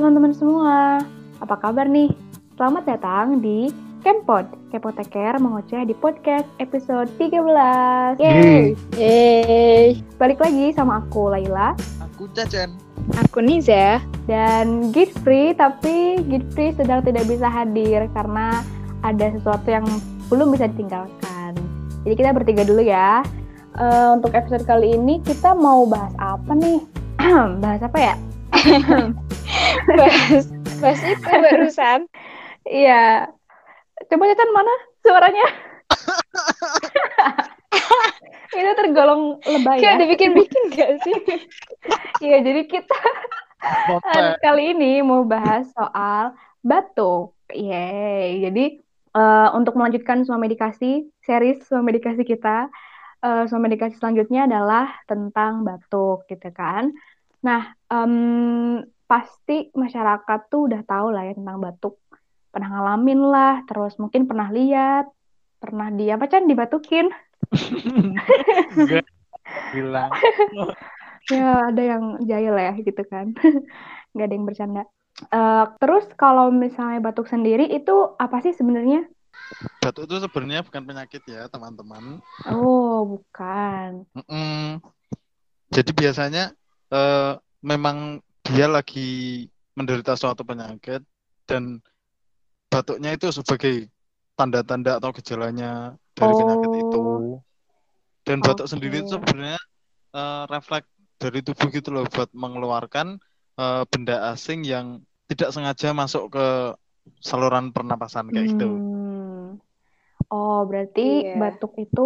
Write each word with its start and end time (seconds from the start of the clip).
teman-teman 0.00 0.32
semua. 0.32 1.04
Apa 1.44 1.60
kabar 1.60 1.84
nih? 1.84 2.08
Selamat 2.56 2.88
datang 2.88 3.44
di 3.44 3.68
Kempod, 4.00 4.48
Kepoteker 4.72 5.36
mengoceh 5.36 5.84
di 5.84 5.92
podcast 5.92 6.48
episode 6.56 7.12
13. 7.20 8.16
Yeay! 8.16 8.72
Yeay. 8.96 10.00
Balik 10.16 10.40
lagi 10.40 10.72
sama 10.72 11.04
aku, 11.04 11.28
Laila. 11.28 11.76
Aku 12.00 12.32
Cacen. 12.32 12.80
Aku 13.28 13.44
Niza. 13.44 14.00
Dan 14.24 14.88
Gitfrey, 14.88 15.52
tapi 15.52 16.16
Gitfrey 16.32 16.72
sedang 16.72 17.04
tidak 17.04 17.28
bisa 17.28 17.52
hadir 17.52 18.08
karena 18.16 18.64
ada 19.04 19.28
sesuatu 19.36 19.68
yang 19.68 19.84
belum 20.32 20.56
bisa 20.56 20.64
ditinggalkan. 20.72 21.52
Jadi 22.08 22.14
kita 22.16 22.32
bertiga 22.32 22.64
dulu 22.64 22.80
ya. 22.80 23.20
Uh, 23.76 24.16
untuk 24.16 24.32
episode 24.32 24.64
kali 24.64 24.96
ini 24.96 25.20
kita 25.20 25.52
mau 25.52 25.84
bahas 25.84 26.16
apa 26.16 26.56
nih? 26.56 26.80
bahas 27.60 27.84
apa 27.84 27.98
ya? 28.00 28.14
bahas, 29.98 30.44
bahas 30.78 31.00
itu 31.04 31.28
barusan. 31.28 32.00
Iya. 32.66 33.30
Coba 34.08 34.24
Cacan 34.32 34.50
mana 34.52 34.74
suaranya? 35.04 35.46
itu 38.50 38.72
tergolong 38.76 39.38
lebay 39.46 39.78
Kayak 39.80 39.96
ya. 39.96 40.00
dibikin-bikin 40.04 40.62
gak 40.74 40.92
sih? 41.06 41.16
Iya, 42.20 42.44
jadi 42.44 42.68
kita 42.68 43.00
kali 44.44 44.76
ini 44.76 45.00
mau 45.00 45.24
bahas 45.24 45.64
soal 45.72 46.36
batuk. 46.60 47.32
Yeay. 47.48 48.44
Jadi 48.44 48.84
uh, 49.16 49.56
untuk 49.56 49.74
melanjutkan 49.80 50.22
semua 50.22 50.36
medikasi, 50.36 51.08
series 51.24 51.64
semua 51.64 51.82
medikasi 51.82 52.22
kita, 52.22 52.68
uh, 53.24 53.44
semua 53.48 53.64
medikasi 53.64 53.96
selanjutnya 53.96 54.44
adalah 54.44 54.92
tentang 55.08 55.64
batuk 55.64 56.28
gitu 56.28 56.52
kan. 56.52 56.92
Nah, 57.40 57.72
um, 57.88 58.84
pasti 59.10 59.74
masyarakat 59.74 60.40
tuh 60.46 60.70
udah 60.70 60.86
tahu 60.86 61.10
lah 61.10 61.26
ya 61.26 61.34
tentang 61.34 61.58
batuk. 61.58 61.98
Pernah 62.54 62.78
ngalamin 62.78 63.20
lah, 63.26 63.54
terus 63.66 63.98
mungkin 63.98 64.30
pernah 64.30 64.54
lihat, 64.54 65.10
pernah 65.58 65.90
di 65.90 66.06
apa 66.14 66.30
kan 66.30 66.46
dibatukin. 66.46 67.10
Enggak 68.78 69.02
bilang. 69.74 70.10
ya 71.34 71.74
ada 71.74 71.82
yang 71.82 72.22
jahil 72.22 72.54
ya 72.54 72.72
gitu 72.78 73.02
kan. 73.10 73.34
Nggak 74.14 74.26
ada 74.30 74.34
yang 74.34 74.46
bercanda. 74.46 74.82
Uh, 75.34 75.66
terus 75.82 76.06
kalau 76.14 76.54
misalnya 76.54 77.02
batuk 77.02 77.26
sendiri 77.26 77.66
itu 77.66 78.14
apa 78.16 78.38
sih 78.46 78.54
sebenarnya? 78.54 79.10
Batuk 79.82 80.06
itu 80.06 80.22
sebenarnya 80.22 80.62
bukan 80.62 80.82
penyakit 80.86 81.22
ya 81.26 81.50
teman-teman. 81.50 82.22
Oh 82.46 83.18
bukan. 83.18 84.06
Mm 84.14 84.24
-mm. 84.30 84.62
Jadi 85.70 85.90
biasanya 85.94 86.54
uh, 86.94 87.38
memang 87.62 88.22
dia 88.44 88.66
lagi 88.66 89.46
menderita 89.76 90.16
suatu 90.16 90.42
penyakit 90.42 91.04
dan 91.46 91.80
batuknya 92.70 93.14
itu 93.14 93.32
sebagai 93.34 93.90
tanda-tanda 94.38 94.96
atau 94.96 95.10
gejalanya 95.12 95.94
dari 96.16 96.32
Oh. 96.32 96.38
penyakit 96.38 96.72
itu. 96.80 97.04
Dan 98.24 98.38
batuk 98.44 98.68
Oke. 98.68 98.72
sendiri 98.76 99.02
itu 99.02 99.16
sebenarnya 99.16 99.58
uh, 100.14 100.44
refleks 100.48 100.88
dari 101.20 101.40
tubuh 101.44 101.68
gitu 101.72 101.92
loh 101.92 102.04
buat 102.08 102.30
mengeluarkan 102.32 103.20
uh, 103.60 103.82
benda 103.88 104.32
asing 104.32 104.64
yang 104.64 105.04
tidak 105.28 105.52
sengaja 105.52 105.92
masuk 105.92 106.32
ke 106.32 106.46
saluran 107.20 107.72
pernapasan 107.72 108.32
kayak 108.32 108.56
gitu. 108.56 108.70
Hmm. 110.30 110.38
Oh, 110.38 110.58
berarti 110.70 111.26
Iya. 111.26 111.34
batuk 111.42 111.72
itu 111.76 112.00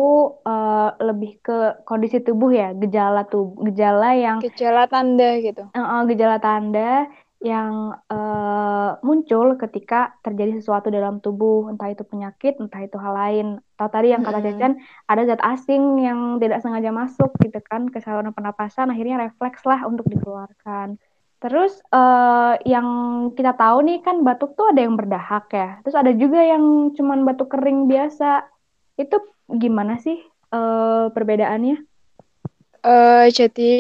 eh, 0.49 0.89
lebih 1.05 1.31
ke 1.45 1.53
kondisi 1.85 2.25
tubuh 2.25 2.51
ya, 2.51 2.73
gejala 2.73 3.29
tubuh, 3.29 3.69
gejala 3.69 4.17
yang 4.17 4.41
Gejala 4.41 4.89
tanda 4.89 5.29
gitu. 5.45 5.63
eh, 5.77 5.79
eh, 5.79 6.01
gejala 6.11 6.37
tanda 6.41 7.05
yang 7.45 7.93
eh, 8.09 8.91
muncul 9.05 9.61
ketika 9.61 10.17
terjadi 10.25 10.57
sesuatu 10.57 10.89
dalam 10.89 11.21
tubuh, 11.21 11.69
entah 11.69 11.93
itu 11.93 12.01
penyakit, 12.09 12.57
entah 12.57 12.81
itu 12.81 12.97
hal 12.97 13.13
lain. 13.13 13.47
Atau 13.77 13.89
tadi 13.93 14.09
yang 14.17 14.25
kata. 14.25 14.41
Cecen, 14.41 14.73
ada 15.05 15.23
zat 15.29 15.41
asing 15.45 16.01
yang 16.01 16.41
tidak 16.41 16.65
sengaja 16.65 16.89
masuk 16.89 17.29
gitu 17.45 17.61
kan 17.69 17.93
ke 17.93 18.01
saluran 18.01 18.33
pernapasan, 18.33 18.89
akhirnya 18.89 19.21
refleks 19.21 19.61
lah 19.69 19.85
untuk 19.85 20.09
dikeluarkan. 20.09 20.97
Terus 21.45 21.73
eh, 21.93 22.55
yang 22.73 22.89
kita 23.37 23.53
tahu 23.61 23.79
nih 23.85 23.99
kan 24.07 24.17
batuk 24.25 24.57
tuh 24.57 24.73
ada 24.73 24.81
yang 24.87 24.97
berdahak 24.97 25.45
ya. 25.53 25.69
Terus 25.85 25.97
ada 26.01 26.13
juga 26.17 26.41
yang 26.41 26.65
cuman 26.97 27.21
batuk 27.29 27.53
kering 27.53 27.85
biasa. 27.93 28.49
Itu 28.97 29.17
gimana 29.63 30.01
sih 30.01 30.17
eh, 30.57 31.05
perbedaannya? 31.15 31.77
Eh 32.85 33.27
jadi 33.39 33.73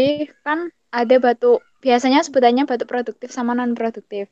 kan 0.44 0.58
ada 0.92 1.16
batuk 1.26 1.60
biasanya 1.84 2.20
sebutannya 2.24 2.64
batuk 2.70 2.88
produktif 2.92 3.28
sama 3.32 3.52
non 3.56 3.72
produktif. 3.76 4.26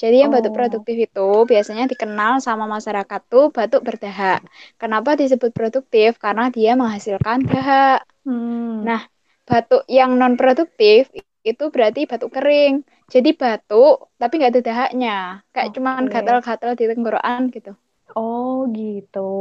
Jadi 0.00 0.16
yang 0.24 0.30
batuk 0.32 0.52
Oh. 0.52 0.56
produktif 0.58 0.96
itu 1.08 1.28
biasanya 1.48 1.84
dikenal 1.92 2.40
sama 2.44 2.64
masyarakat 2.68 3.20
tuh 3.32 3.48
batuk 3.56 3.80
berdahak. 3.88 4.40
Kenapa 4.80 5.16
disebut 5.20 5.52
produktif? 5.56 6.20
Karena 6.20 6.48
dia 6.52 6.76
menghasilkan 6.76 7.38
dahak. 7.48 8.04
Hmm. 8.28 8.84
Nah, 8.84 9.02
batuk 9.48 9.84
yang 9.88 10.16
non 10.20 10.36
produktif 10.40 11.08
itu 11.46 11.64
berarti 11.70 12.04
batuk 12.10 12.30
kering. 12.34 12.82
Jadi 13.08 13.30
batuk 13.34 14.12
tapi 14.20 14.32
nggak 14.38 14.52
ada 14.52 14.62
dahaknya. 14.64 15.16
Kayak 15.54 15.70
cuman 15.76 16.02
Oke. 16.06 16.12
gatal-gatal 16.12 16.70
di 16.76 16.84
tenggorokan 16.90 17.40
gitu. 17.54 17.72
Oh 18.16 18.66
gitu. 18.72 19.32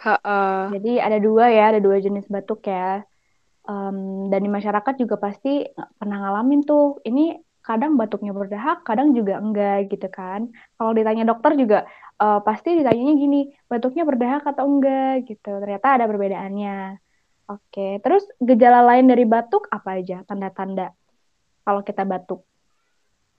Heeh. 0.00 0.72
Jadi 0.74 0.92
ada 0.98 1.18
dua 1.20 1.44
ya, 1.52 1.62
ada 1.74 1.80
dua 1.80 1.96
jenis 2.00 2.26
batuk 2.26 2.64
ya. 2.66 3.04
Em, 3.66 4.30
dan 4.30 4.40
di 4.46 4.50
masyarakat 4.50 4.94
juga 4.98 5.16
pasti 5.18 5.62
pernah 5.98 6.18
ngalamin 6.22 6.60
tuh. 6.64 7.02
Ini 7.04 7.38
kadang 7.66 7.98
batuknya 7.98 8.30
berdahak, 8.30 8.86
kadang 8.86 9.10
juga 9.10 9.42
enggak 9.42 9.90
gitu 9.90 10.06
kan. 10.08 10.48
Kalau 10.78 10.92
ditanya 10.94 11.24
dokter 11.26 11.52
juga 11.58 11.78
eh, 12.22 12.40
pasti 12.46 12.78
ditanyanya 12.78 13.14
gini, 13.18 13.40
batuknya 13.70 14.02
berdahak 14.08 14.42
atau 14.46 14.64
enggak 14.70 15.26
gitu. 15.28 15.50
Ternyata 15.62 15.86
ada 16.00 16.04
perbedaannya. 16.10 17.00
Oke, 17.46 18.02
terus 18.02 18.26
gejala 18.42 18.82
lain 18.82 19.06
dari 19.06 19.22
batuk 19.22 19.70
apa 19.70 20.02
aja? 20.02 20.26
Tanda-tanda 20.26 20.90
kalau 21.66 21.82
kita 21.82 22.06
batuk. 22.06 22.46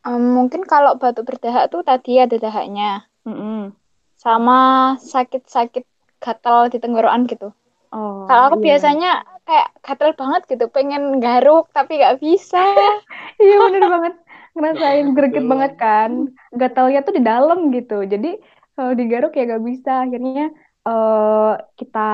Em, 0.04 0.24
mungkin 0.36 0.68
kalau 0.68 1.00
batuk 1.00 1.24
berdahak 1.32 1.72
tuh 1.72 1.82
tadi 1.88 2.20
ada 2.20 2.36
dahaknya. 2.36 3.08
Mm-mm. 3.24 3.72
Sama 4.20 4.60
sakit-sakit 5.00 5.84
gatal 6.20 6.68
di 6.68 6.78
tenggorokan 6.84 7.24
gitu. 7.32 7.56
Oh, 7.96 8.28
Kalau 8.28 8.52
aku 8.52 8.58
iya. 8.60 8.76
biasanya 8.76 9.12
kayak 9.48 9.68
gatal 9.80 10.12
banget 10.20 10.42
gitu, 10.52 10.66
pengen 10.68 11.24
garuk 11.24 11.72
tapi 11.72 12.04
nggak 12.04 12.20
bisa. 12.20 12.60
Iya 13.38 13.56
bener 13.70 13.84
banget 13.86 14.14
ngerasain 14.58 15.08
greget 15.14 15.46
Betul. 15.46 15.52
banget 15.54 15.74
kan 15.78 16.12
gatalnya 16.58 17.00
tuh 17.06 17.14
di 17.14 17.22
dalam 17.22 17.70
gitu 17.70 18.02
jadi 18.02 18.42
kalau 18.74 18.92
digaruk 18.98 19.32
ya 19.38 19.46
gak 19.46 19.62
bisa 19.70 19.92
akhirnya 20.10 20.50
eh 20.90 21.52
kita 21.78 22.10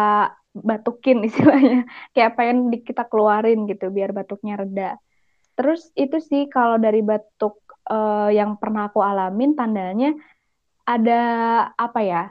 batukin 0.51 1.23
istilahnya 1.27 1.87
kayak 2.11 2.35
pengen 2.35 2.67
di- 2.71 2.83
kita 2.83 3.07
keluarin 3.07 3.63
gitu 3.71 3.87
biar 3.95 4.11
batuknya 4.11 4.59
reda 4.59 4.99
terus 5.57 5.81
itu 6.03 6.17
sih 6.29 6.41
kalau 6.55 6.75
dari 6.85 6.99
batuk 7.09 7.53
eh, 7.91 8.29
yang 8.39 8.51
pernah 8.61 8.81
aku 8.89 8.99
alamin 9.09 9.49
tandanya 9.59 10.07
ada 10.93 11.13
apa 11.85 11.99
ya 12.11 12.21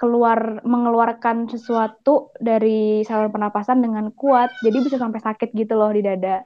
keluar 0.00 0.38
mengeluarkan 0.72 1.36
sesuatu 1.54 2.10
dari 2.48 3.06
saluran 3.06 3.30
pernapasan 3.34 3.78
dengan 3.84 4.06
kuat 4.20 4.50
jadi 4.64 4.78
bisa 4.86 4.98
sampai 5.04 5.20
sakit 5.26 5.48
gitu 5.60 5.74
loh 5.80 5.90
di 5.96 6.02
dada. 6.08 6.42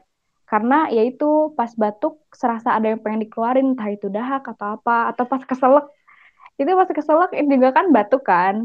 Karena 0.50 0.74
ya 0.96 1.02
itu 1.10 1.24
pas 1.58 1.72
batuk 1.82 2.14
serasa 2.40 2.68
ada 2.76 2.86
yang 2.92 3.00
pengen 3.04 3.20
dikeluarin 3.26 3.66
entah 3.74 3.88
itu 3.96 4.06
dahak 4.16 4.42
atau 4.52 4.66
apa 4.78 4.92
atau 5.10 5.24
pas 5.32 5.42
keselak 5.50 5.86
itu 6.60 6.70
pas 6.80 6.90
keselak 6.98 7.30
itu 7.38 7.48
juga 7.56 7.70
kan 7.78 7.86
batuk 7.96 8.22
kan. 8.30 8.56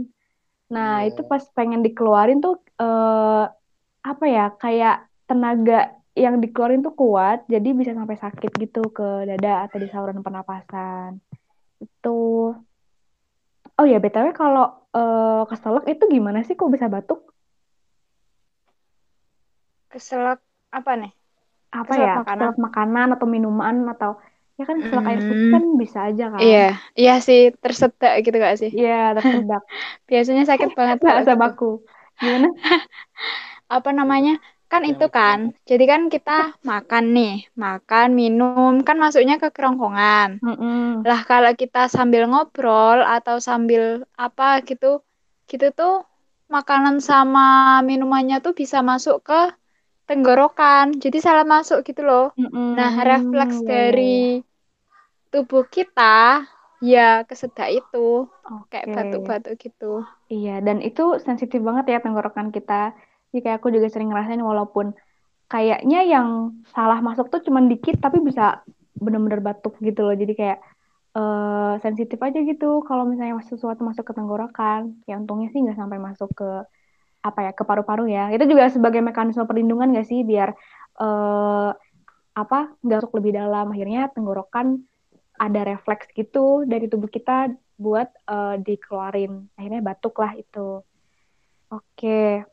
Nah 0.73 0.89
Iya. 1.03 1.09
itu 1.09 1.21
pas 1.31 1.43
pengen 1.57 1.81
dikeluarin 1.85 2.37
tuh 2.45 2.53
eh, 2.81 3.43
apa 4.09 4.25
ya 4.35 4.43
kayak 4.61 4.95
tenaga 5.29 5.73
yang 6.15 6.35
dikeluarin 6.43 6.83
tuh 6.85 6.93
kuat 6.99 7.37
jadi 7.53 7.67
bisa 7.79 7.91
sampai 7.99 8.17
sakit 8.19 8.51
gitu 8.63 8.79
ke 8.97 9.03
dada 9.29 9.49
atau 9.65 9.77
di 9.83 9.87
saluran 9.91 10.19
pernapasan 10.25 11.11
itu 11.83 12.09
oh 13.79 13.85
ya 13.91 13.97
btw 14.03 14.27
kalau 14.41 14.63
eh, 14.97 15.41
keselak 15.49 15.83
itu 15.91 16.03
gimana 16.15 16.39
sih 16.47 16.55
kok 16.59 16.71
bisa 16.75 16.87
batuk 16.93 17.19
Keselak 19.91 20.39
apa 20.77 20.91
nih? 21.01 21.11
apa 21.71 21.91
Keselak 21.91 22.07
ya 22.07 22.13
makanan. 22.19 22.39
keselak 22.39 22.57
makanan 22.67 23.07
atau 23.15 23.27
minuman 23.35 23.75
atau 23.93 24.11
ya 24.59 24.63
kan 24.69 24.77
keselak 24.83 25.05
air 25.09 25.19
putih 25.27 25.47
Hmm. 25.47 25.53
kan 25.55 25.63
bisa 25.81 25.99
aja 26.09 26.23
kan 26.33 26.41
Iya, 26.43 26.59
iya 26.99 27.11
sih 27.27 27.39
tersedak 27.63 28.11
gitu 28.25 28.35
gak 28.45 28.55
sih? 28.61 28.71
Iya, 28.79 28.93
tersedak. 29.15 29.61
Biasanya 30.09 30.43
sakit 30.51 30.69
banget 30.79 30.97
Bahasa 31.07 31.31
gitu. 31.33 31.41
baku. 31.41 31.65
Gimana? 32.23 32.47
Apa 33.75 33.89
namanya? 33.99 34.31
Kan 34.71 34.87
itu 34.87 35.05
kan. 35.11 35.39
Jadi 35.67 35.83
kan 35.83 36.01
kita 36.07 36.55
makan 36.63 37.03
nih, 37.11 37.33
makan, 37.59 38.07
minum, 38.15 38.73
kan 38.87 38.95
masuknya 38.95 39.35
ke 39.35 39.51
kerongkongan. 39.51 40.39
Mm-mm. 40.39 41.03
Lah 41.03 41.21
kalau 41.27 41.51
kita 41.51 41.91
sambil 41.91 42.23
ngobrol 42.31 43.03
atau 43.03 43.43
sambil 43.43 44.07
apa 44.15 44.63
gitu, 44.63 45.03
gitu 45.51 45.75
tuh 45.75 46.07
makanan 46.47 47.03
sama 47.03 47.79
minumannya 47.83 48.39
tuh 48.39 48.55
bisa 48.55 48.79
masuk 48.79 49.27
ke 49.27 49.39
tenggorokan. 50.07 50.95
Jadi 51.03 51.17
salah 51.19 51.43
masuk 51.43 51.83
gitu 51.83 52.07
loh. 52.07 52.31
Mm-mm. 52.39 52.79
Nah, 52.79 52.91
refleks 53.03 53.59
Iya, 53.59 53.67
iya, 53.67 53.67
dari 53.67 54.15
tubuh 55.31 55.63
kita 55.67 56.47
ya 56.83 57.23
kesedak 57.27 57.69
itu 57.71 58.27
kayak 58.71 58.87
Oke. 58.87 58.95
batuk-batuk 58.95 59.53
gitu. 59.59 59.93
Iya, 60.31 60.63
dan 60.63 60.79
itu 60.79 61.19
sensitif 61.19 61.59
banget 61.59 61.85
ya 61.91 61.99
tenggorokan 61.99 62.55
kita. 62.55 62.95
Jadi 63.31 63.39
kayak 63.47 63.57
aku 63.63 63.71
juga 63.71 63.87
sering 63.87 64.11
ngerasain 64.11 64.43
walaupun 64.43 64.91
kayaknya 65.47 65.99
yang 66.07 66.27
salah 66.75 66.99
masuk 66.99 67.27
tuh 67.31 67.39
cuman 67.47 67.67
dikit 67.71 67.99
tapi 68.03 68.19
bisa 68.23 68.63
bener-bener 68.95 69.39
batuk 69.39 69.79
gitu 69.79 70.03
loh. 70.07 70.15
Jadi 70.15 70.33
kayak 70.35 70.59
eh, 71.15 71.73
sensitif 71.83 72.19
aja 72.19 72.39
gitu 72.43 72.83
kalau 72.87 73.03
misalnya 73.07 73.39
sesuatu 73.47 73.81
masuk 73.87 74.03
ke 74.09 74.13
tenggorokan. 74.15 74.99
Ya 75.07 75.15
untungnya 75.19 75.47
sih 75.51 75.59
nggak 75.63 75.79
sampai 75.79 75.99
masuk 75.99 76.29
ke 76.35 76.49
apa 77.23 77.39
ya 77.47 77.51
ke 77.55 77.63
paru-paru 77.63 78.11
ya. 78.11 78.31
Itu 78.35 78.45
juga 78.51 78.67
sebagai 78.71 78.99
mekanisme 79.03 79.43
perlindungan 79.47 79.95
nggak 79.95 80.07
sih 80.11 80.21
biar 80.27 80.49
eh, 80.99 81.71
apa 82.35 82.59
nggak 82.83 82.97
masuk 82.99 83.13
lebih 83.19 83.33
dalam. 83.39 83.65
Akhirnya 83.71 84.11
tenggorokan 84.11 84.67
ada 85.41 85.61
refleks 85.65 86.07
gitu 86.13 86.67
dari 86.67 86.85
tubuh 86.91 87.07
kita 87.07 87.51
buat 87.79 88.07
eh, 88.27 88.55
dikeluarin. 88.59 89.47
Akhirnya 89.55 89.81
batuk 89.83 90.15
lah 90.19 90.35
itu. 90.35 90.83
Oke. 91.71 92.50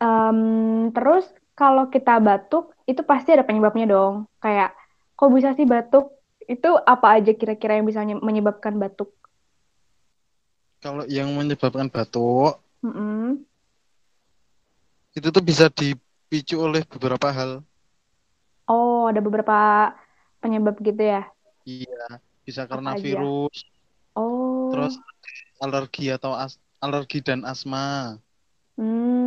Em, 0.00 0.38
terus 0.96 1.24
kalau 1.58 1.84
kita 1.94 2.12
batuk 2.26 2.64
itu 2.90 3.02
pasti 3.10 3.28
ada 3.34 3.44
penyebabnya 3.48 3.84
dong. 3.94 4.14
Kayak 4.42 4.68
kok 5.18 5.30
bisa 5.36 5.48
sih 5.58 5.66
batuk? 5.74 6.04
Itu 6.52 6.68
apa 6.92 7.06
aja 7.20 7.30
kira-kira 7.40 7.72
yang 7.78 7.86
bisa 7.90 8.00
nye- 8.08 8.22
menyebabkan 8.28 8.74
batuk? 8.82 9.08
Kalau 10.84 11.04
yang 11.16 11.28
menyebabkan 11.38 11.88
batuk 11.94 12.52
Mm-mm. 12.84 13.44
itu 15.18 15.28
tuh 15.34 15.42
bisa 15.50 15.66
dipicu 15.78 16.54
oleh 16.66 16.82
beberapa 16.92 17.28
hal. 17.38 17.50
Oh, 18.70 18.98
ada 19.10 19.20
beberapa 19.26 19.54
penyebab 20.42 20.74
gitu 20.86 21.02
ya. 21.12 21.18
Iya, 21.70 21.96
bisa 22.46 22.62
Apa 22.70 22.70
karena 22.70 22.90
aja? 22.98 23.04
virus, 23.04 23.56
Oh, 24.16 24.70
terus 24.70 24.94
alergi 25.64 26.04
atau 26.16 26.32
as- 26.44 26.60
alergi 26.84 27.18
dan 27.28 27.40
asma. 27.52 27.80
hmm, 28.76 29.19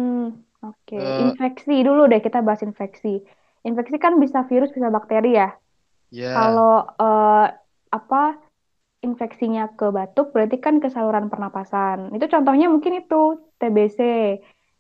oke. 0.64 0.96
Eh, 0.96 1.20
Infeksi 1.28 1.76
dulu 1.84 2.08
deh 2.12 2.22
kita 2.24 2.40
bahas 2.46 2.62
infeksi. 2.64 3.22
Infeksi 3.64 3.96
kan 4.00 4.20
bisa 4.24 4.44
virus, 4.50 4.72
bisa 4.76 4.88
bakteri 4.92 5.40
ya. 5.40 5.50
ya, 6.12 6.32
Kalau 6.36 6.84
eh, 7.00 7.48
apa 7.94 8.22
infeksinya 9.04 9.76
ke 9.76 9.92
batuk 9.92 10.32
berarti 10.32 10.58
kan 10.64 10.80
ke 10.84 10.88
saluran 10.88 11.28
pernapasan. 11.28 12.16
Itu 12.16 12.26
contohnya 12.32 12.72
mungkin 12.72 13.04
itu 13.04 13.44
TBC, 13.60 14.00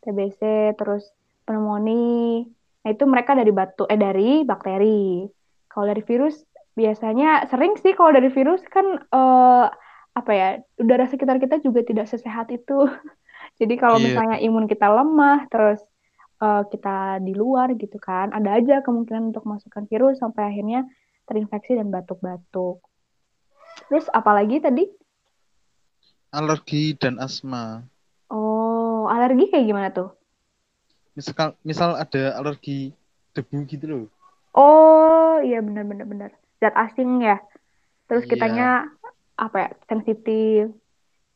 TBC 0.03 0.41
terus 0.79 1.03
pneumonia. 1.43 2.47
Nah, 2.83 2.89
itu 2.91 3.03
mereka 3.07 3.31
dari 3.35 3.51
batuk 3.51 3.87
eh 3.91 3.99
dari 3.99 4.43
bakteri. 4.47 5.27
Kalau 5.71 5.85
dari 5.91 6.03
virus 6.03 6.35
biasanya 6.73 7.45
sering 7.51 7.77
sih 7.77 7.93
kalau 7.93 8.11
dari 8.17 8.29
virus 8.31 8.63
kan 8.67 8.85
eh, 8.99 9.65
apa 10.13 10.31
ya, 10.31 10.47
udara 10.79 11.05
sekitar 11.09 11.37
kita 11.43 11.59
juga 11.65 11.83
tidak 11.83 12.07
sesehat 12.11 12.47
itu. 12.55 12.87
Jadi 13.57 13.73
kalau 13.77 14.01
iya, 14.01 14.05
misalnya 14.09 14.37
imun 14.41 14.65
kita 14.65 14.87
lemah 14.89 15.45
terus 15.49 15.79
eh, 16.41 16.63
kita 16.73 17.21
di 17.21 17.33
luar 17.37 17.73
gitu 17.77 17.97
kan, 18.01 18.33
ada 18.33 18.57
aja 18.57 18.81
kemungkinan 18.81 19.33
untuk 19.33 19.45
masukkan 19.45 19.85
virus 19.87 20.19
sampai 20.19 20.49
akhirnya 20.49 20.85
terinfeksi 21.29 21.77
dan 21.77 21.93
batuk-batuk. 21.93 22.81
Terus 23.89 24.05
apalagi 24.09 24.59
tadi? 24.59 24.85
alergi 26.33 26.97
dan 26.97 27.21
asma. 27.21 27.85
Oh, 28.33 29.05
alergi 29.05 29.53
kayak 29.53 29.69
gimana 29.69 29.89
tuh? 29.93 30.09
Misal, 31.13 31.53
misal 31.61 31.93
ada 31.93 32.33
alergi 32.41 32.89
debu 33.37 33.69
gitu 33.69 33.85
loh. 33.85 34.03
Oh, 34.57 35.37
iya 35.45 35.61
benar-benar 35.61 36.09
benar. 36.09 36.31
Zat 36.57 36.73
asing 36.73 37.21
ya. 37.21 37.37
Terus 38.09 38.25
Iya, 38.25 38.31
kitanya 38.33 38.67
apa 39.37 39.57
ya? 39.61 39.69
Sensitif. 39.85 40.73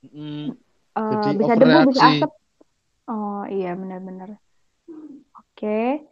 Mm, 0.02 0.58
Eh, 0.98 1.22
jadi 1.22 1.36
bisa 1.38 1.54
debu, 1.54 1.80
bisa 1.94 2.04
asap. 2.10 2.32
Oh, 3.08 3.42
iya 3.48 3.72
benar-benar. 3.78 4.30
Oke. 5.38 6.04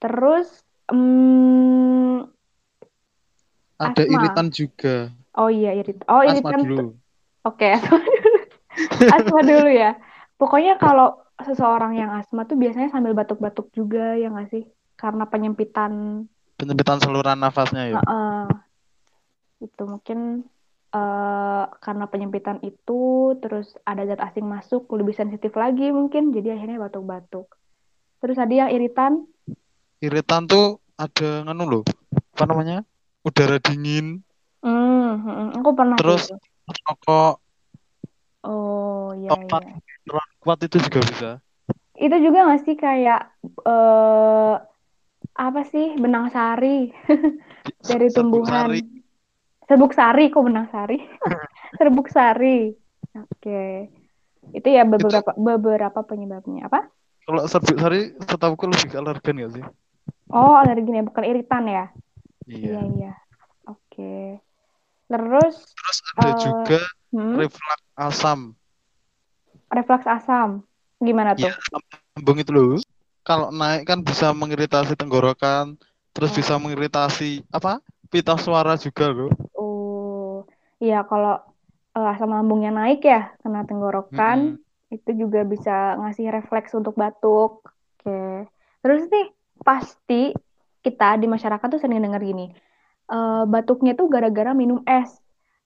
Terus 0.00 0.48
mm, 0.88 2.30
Ada 3.80 4.02
asma. 4.04 4.14
iritan 4.14 4.46
juga. 4.48 4.94
Oh 5.36 5.48
iya, 5.50 5.74
irit. 5.76 6.00
Oh, 6.08 6.20
Asma 6.22 6.30
iritan 6.30 6.60
dulu. 6.64 6.86
Oke, 7.46 7.66
asma 7.74 7.96
dulu. 7.98 8.38
Asma 9.14 9.40
dulu 9.42 9.68
ya. 9.72 9.90
Pokoknya 10.40 10.78
kalau 10.80 11.20
seseorang 11.40 11.92
yang 11.96 12.10
asma 12.12 12.44
tuh 12.48 12.56
biasanya 12.56 12.88
sambil 12.92 13.12
batuk-batuk 13.16 13.72
juga 13.74 14.16
ya 14.16 14.28
nggak 14.32 14.48
sih? 14.52 14.62
Karena 14.96 15.24
penyempitan 15.28 16.24
Penyempitan 16.60 17.00
saluran 17.00 17.40
nafasnya 17.40 17.88
ya. 17.88 17.94
Heeh. 18.00 18.44
itu 19.60 19.82
mungkin 19.84 20.48
eh, 20.94 21.64
karena 21.84 22.04
penyempitan 22.10 22.58
itu 22.66 23.34
terus 23.42 23.74
ada 23.86 24.02
zat 24.06 24.20
asing 24.22 24.46
masuk 24.46 24.90
lebih 24.94 25.14
sensitif 25.14 25.54
lagi 25.54 25.90
mungkin 25.94 26.34
jadi 26.34 26.58
akhirnya 26.58 26.82
batuk-batuk 26.82 27.46
terus 28.20 28.36
ada 28.36 28.52
yang 28.52 28.70
iritan 28.74 29.26
Iritan 30.00 30.48
tuh 30.48 30.80
ada 30.96 31.44
nganu 31.44 31.64
loh. 31.68 31.82
Apa 32.32 32.48
namanya? 32.48 32.80
Udara 33.20 33.60
dingin, 33.60 34.24
hmm, 34.64 35.08
hmm, 35.20 35.48
aku 35.60 35.70
pernah 35.76 36.00
terus 36.00 36.32
rokok, 36.88 37.36
oh 38.48 39.12
iya 39.12 39.28
obat 39.36 39.60
iya 39.60 40.24
kuat 40.40 40.58
itu 40.64 40.80
juga 40.80 41.00
bisa. 41.04 41.30
itu 42.00 42.16
juga 42.16 42.48
nggak 42.48 42.62
sih 42.64 42.76
kayak 42.80 43.20
eh 43.44 44.54
apa 45.36 45.60
sih 45.68 46.00
benang 46.00 46.32
sari 46.32 46.88
dari 47.88 48.08
tumbuhan 48.08 48.72
sari. 48.72 48.80
Serbuk 49.70 49.92
sari 49.94 50.24
kok 50.34 50.42
benang 50.42 50.66
sari 50.74 50.98
serbuk 51.78 52.08
sari 52.10 52.74
oke 53.14 53.62
itu 54.56 54.68
ya 54.68 54.82
Itu 54.82 54.92
beberapa 54.98 55.30
beberapa 55.38 56.00
penyebabnya 56.02 56.66
apa 56.66 56.90
kalau 57.26 57.42
serbuk 57.46 57.78
sari 57.78 58.00
setahuku 58.18 58.64
lebih 58.66 58.88
ke 58.90 58.96
alergen 58.98 59.36
gak 59.38 59.52
sih? 59.54 59.64
Oh, 60.30 60.54
alergi 60.54 60.90
ya, 60.94 61.02
bukan 61.02 61.24
iritan 61.26 61.64
ya? 61.66 61.84
Iya, 62.50 62.78
Iya. 62.78 62.80
iya. 62.94 63.12
Oke. 63.70 64.38
Terus, 65.10 65.56
Terus 65.76 65.98
ada 66.14 66.30
eh 66.30 66.34
juga 66.38 66.78
hmm, 67.14 67.38
reflux 67.38 67.80
asam. 67.98 68.40
refleks 69.76 70.06
asam. 70.06 70.62
Gimana 71.00 71.32
tuh? 71.40 71.52
asam 71.58 71.80
lambung 72.16 72.38
itu 72.42 72.50
loh. 72.52 72.70
Kalau 73.24 73.52
naik 73.52 73.84
kan 73.86 74.00
bisa 74.02 74.32
mengiritasi 74.32 74.96
tenggorokan, 74.96 75.76
terus 76.16 76.32
bisa 76.34 76.56
Oh, 76.56 76.62
mengiritasi 76.62 77.44
apa? 77.52 77.78
Pita 78.10 78.34
suara 78.34 78.74
juga 78.74 79.06
loh. 79.14 79.30
oh. 79.54 80.42
Iya, 80.80 81.04
kalau 81.04 81.38
eh, 81.94 82.12
asam 82.16 82.32
lambungnya 82.32 82.72
naik 82.72 83.04
ya, 83.04 83.36
kena 83.44 83.68
tenggorokan, 83.68 84.56
Mm-mm. 84.56 84.94
itu 84.96 85.10
juga 85.14 85.44
bisa 85.44 85.94
ngasih 86.00 86.32
refleks 86.32 86.72
untuk 86.72 86.96
batuk. 86.96 87.62
Oke. 88.00 88.48
Terus 88.80 89.06
nih, 89.12 89.26
pasti 89.60 90.32
kita 90.80 91.20
di 91.20 91.28
masyarakat 91.28 91.66
tuh 91.68 91.78
sering 91.78 92.00
denger 92.00 92.22
gini, 92.24 92.48
eh, 93.12 93.42
batuknya 93.44 93.92
tuh 93.92 94.08
gara-gara 94.08 94.56
minum 94.56 94.80
es. 94.88 95.12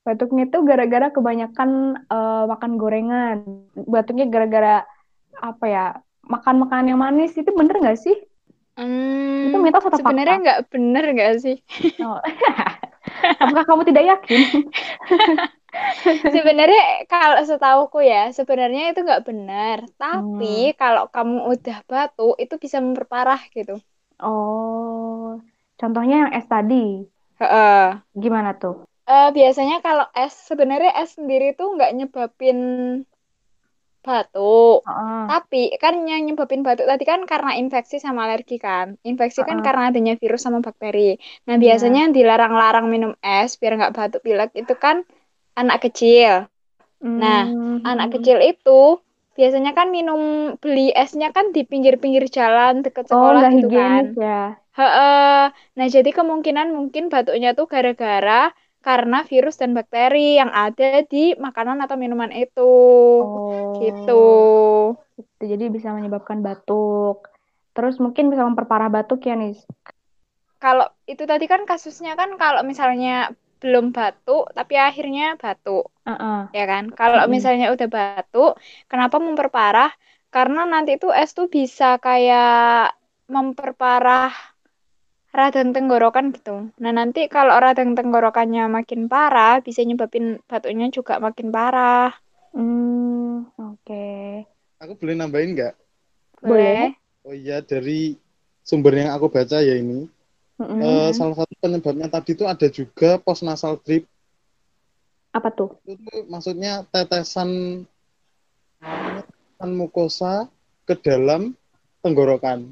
Batuknya 0.04 0.50
tuh 0.50 0.66
gara-gara 0.66 1.14
kebanyakan 1.14 1.70
eh, 2.10 2.44
makan 2.50 2.72
gorengan. 2.76 3.36
Batuknya 3.78 4.26
gara-gara 4.28 4.82
apa 5.38 5.64
ya 5.66 5.84
makan 6.26 6.66
makanan 6.66 6.86
yang 6.90 7.00
manis 7.00 7.32
itu 7.38 7.48
bener 7.54 7.78
nggak 7.78 8.00
sih? 8.02 8.16
Itu 9.46 9.56
Hmm, 9.56 9.64
mitos 9.64 9.84
atau 9.88 9.98
sebenarnya 9.98 10.02
fakta? 10.06 10.34
nggak 10.42 10.58
bener 10.72 11.02
nggak 11.14 11.30
sih? 11.44 11.56
Oh. 12.00 12.20
Apakah 13.42 13.64
kamu 13.66 13.82
tidak 13.90 14.04
yakin? 14.06 14.40
Sebenarnya 16.34 16.82
kalau 17.12 17.38
setauku 17.50 17.98
ya, 18.12 18.18
sebenarnya 18.38 18.80
itu 18.90 18.98
nggak 19.06 19.24
benar. 19.28 19.78
Tapi 20.00 20.46
Hmm. 20.52 20.72
kalau 20.80 21.04
kamu 21.14 21.36
udah 21.52 21.76
batuk, 21.90 22.34
itu 22.42 22.54
bisa 22.64 22.78
memperparah 22.84 23.40
gitu. 23.56 23.72
Oh, 24.28 25.38
contohnya 25.80 26.14
yang 26.22 26.32
es 26.38 26.46
tadi, 26.52 26.74
Heeh. 27.38 28.02
gimana 28.22 28.50
tuh? 28.60 28.74
Eh, 29.12 29.28
biasanya 29.36 29.76
kalau 29.86 30.06
es, 30.24 30.34
sebenarnya 30.48 30.90
es 31.02 31.10
sendiri 31.16 31.46
tuh 31.58 31.66
nggak 31.74 31.90
nyebabin 31.96 32.58
batuk. 34.06 34.76
Heeh, 34.86 35.28
Tapi 35.28 35.56
kan 35.82 35.94
yang 36.10 36.20
nyebabin 36.28 36.60
batuk 36.66 36.84
tadi 36.90 37.04
kan 37.10 37.20
karena 37.30 37.50
infeksi 37.60 37.96
sama 38.04 38.20
alergi 38.28 38.54
kan. 38.66 38.86
Infeksi 39.08 39.40
kan 39.48 39.58
heeh, 39.58 39.66
karena 39.66 39.82
adanya 39.90 40.12
virus 40.22 40.40
sama 40.46 40.58
bakteri. 40.66 41.00
Nah, 41.48 41.56
iya. 41.56 41.64
biasanya 41.64 41.98
yang 42.04 42.12
dilarang-larang 42.18 42.86
minum 42.92 43.12
es 43.24 43.50
biar 43.60 43.72
nggak 43.78 43.94
batuk 43.98 44.20
pilek 44.26 44.50
itu 44.60 44.72
kan 44.84 44.96
anak 45.60 45.78
kecil. 45.84 46.32
Nah, 47.22 47.38
anak 47.90 48.08
Hmm. 48.08 48.18
kecil 48.18 48.38
itu 48.50 48.70
biasanya 49.38 49.70
kan 49.78 49.86
minum 49.96 50.20
beli 50.62 50.80
esnya 51.02 51.28
kan 51.36 51.46
di 51.56 51.60
pinggir-pinggir 51.70 52.24
jalan 52.38 52.74
deket 52.86 53.06
Oh, 53.14 53.28
sekolah 53.30 53.38
nggak 53.38 53.52
gitu 53.52 53.66
kan. 53.76 54.04
ya? 54.22 54.34
Heeh. 54.78 55.42
Nah, 55.78 55.86
jadi 55.96 56.10
kemungkinan 56.18 56.68
mungkin 56.78 57.04
batuknya 57.12 57.48
tuh 57.58 57.66
gara-gara 57.72 58.32
karena 58.84 59.24
virus 59.24 59.56
dan 59.56 59.72
bakteri 59.72 60.36
yang 60.36 60.52
ada 60.52 61.00
di 61.08 61.32
makanan 61.40 61.80
atau 61.80 61.96
minuman 61.96 62.28
itu. 62.28 62.72
Gitu. 63.80 64.12
Oh, 64.12 64.92
gitu. 65.16 65.40
Jadi 65.40 65.64
bisa 65.72 65.96
menyebabkan 65.96 66.44
batuk. 66.44 67.32
Terus 67.72 67.96
mungkin 67.98 68.28
bisa 68.28 68.44
memperparah 68.44 68.92
batuk 68.92 69.24
ya, 69.24 69.34
Nis? 69.34 69.64
Kalau 70.60 70.84
itu 71.08 71.24
tadi 71.24 71.48
kan 71.48 71.64
kasusnya 71.64 72.12
kan 72.16 72.36
kalau 72.36 72.60
misalnya 72.64 73.32
belum 73.64 73.96
batuk 73.96 74.52
tapi 74.52 74.76
akhirnya 74.76 75.40
batuk. 75.40 75.88
Uh-uh. 76.04 76.52
Ya 76.52 76.64
kan? 76.68 76.92
Kalau 76.92 77.24
Mm-mm. 77.24 77.32
misalnya 77.32 77.72
udah 77.72 77.88
batuk, 77.88 78.60
kenapa 78.92 79.16
memperparah? 79.16 79.90
Karena 80.28 80.68
nanti 80.68 81.00
tuh 81.00 81.16
es 81.16 81.32
tuh 81.32 81.48
bisa 81.48 81.96
kayak 81.96 82.92
memperparah 83.32 84.53
radang 85.34 85.74
tenggorokan 85.74 86.30
gitu. 86.30 86.70
Nah, 86.78 86.92
nanti 86.94 87.26
kalau 87.26 87.58
radang 87.58 87.98
tenggorokannya 87.98 88.70
makin 88.70 89.10
parah, 89.10 89.58
bisa 89.58 89.82
nyebabin 89.82 90.38
batuknya 90.46 90.86
juga 90.94 91.18
makin 91.18 91.50
parah. 91.50 92.14
Hmm, 92.54 93.50
oke. 93.58 94.06
Aku 94.78 94.94
boleh 94.94 95.18
nambahin 95.18 95.58
nggak? 95.58 95.74
Boleh? 96.38 96.94
Oh 97.26 97.34
iya, 97.34 97.58
dari 97.58 98.14
sumber 98.62 98.94
yang 98.94 99.10
aku 99.10 99.26
baca 99.26 99.58
ya 99.58 99.74
ini, 99.74 100.06
Mm-mm. 100.62 100.78
eh, 100.78 101.10
salah 101.10 101.34
satu 101.34 101.52
penyebabnya 101.58 102.06
tadi 102.06 102.38
itu 102.38 102.46
ada 102.46 102.68
juga 102.70 103.18
postnasal 103.18 103.82
drip. 103.82 104.06
Apa 105.34 105.50
tuh? 105.50 105.74
Itu 105.82 105.98
tuh 105.98 106.22
maksudnya 106.30 106.86
tetesan, 106.94 107.82
tetesan 108.78 109.70
mukosa 109.74 110.46
ke 110.86 110.94
dalam 110.94 111.58
tenggorokan. 112.06 112.70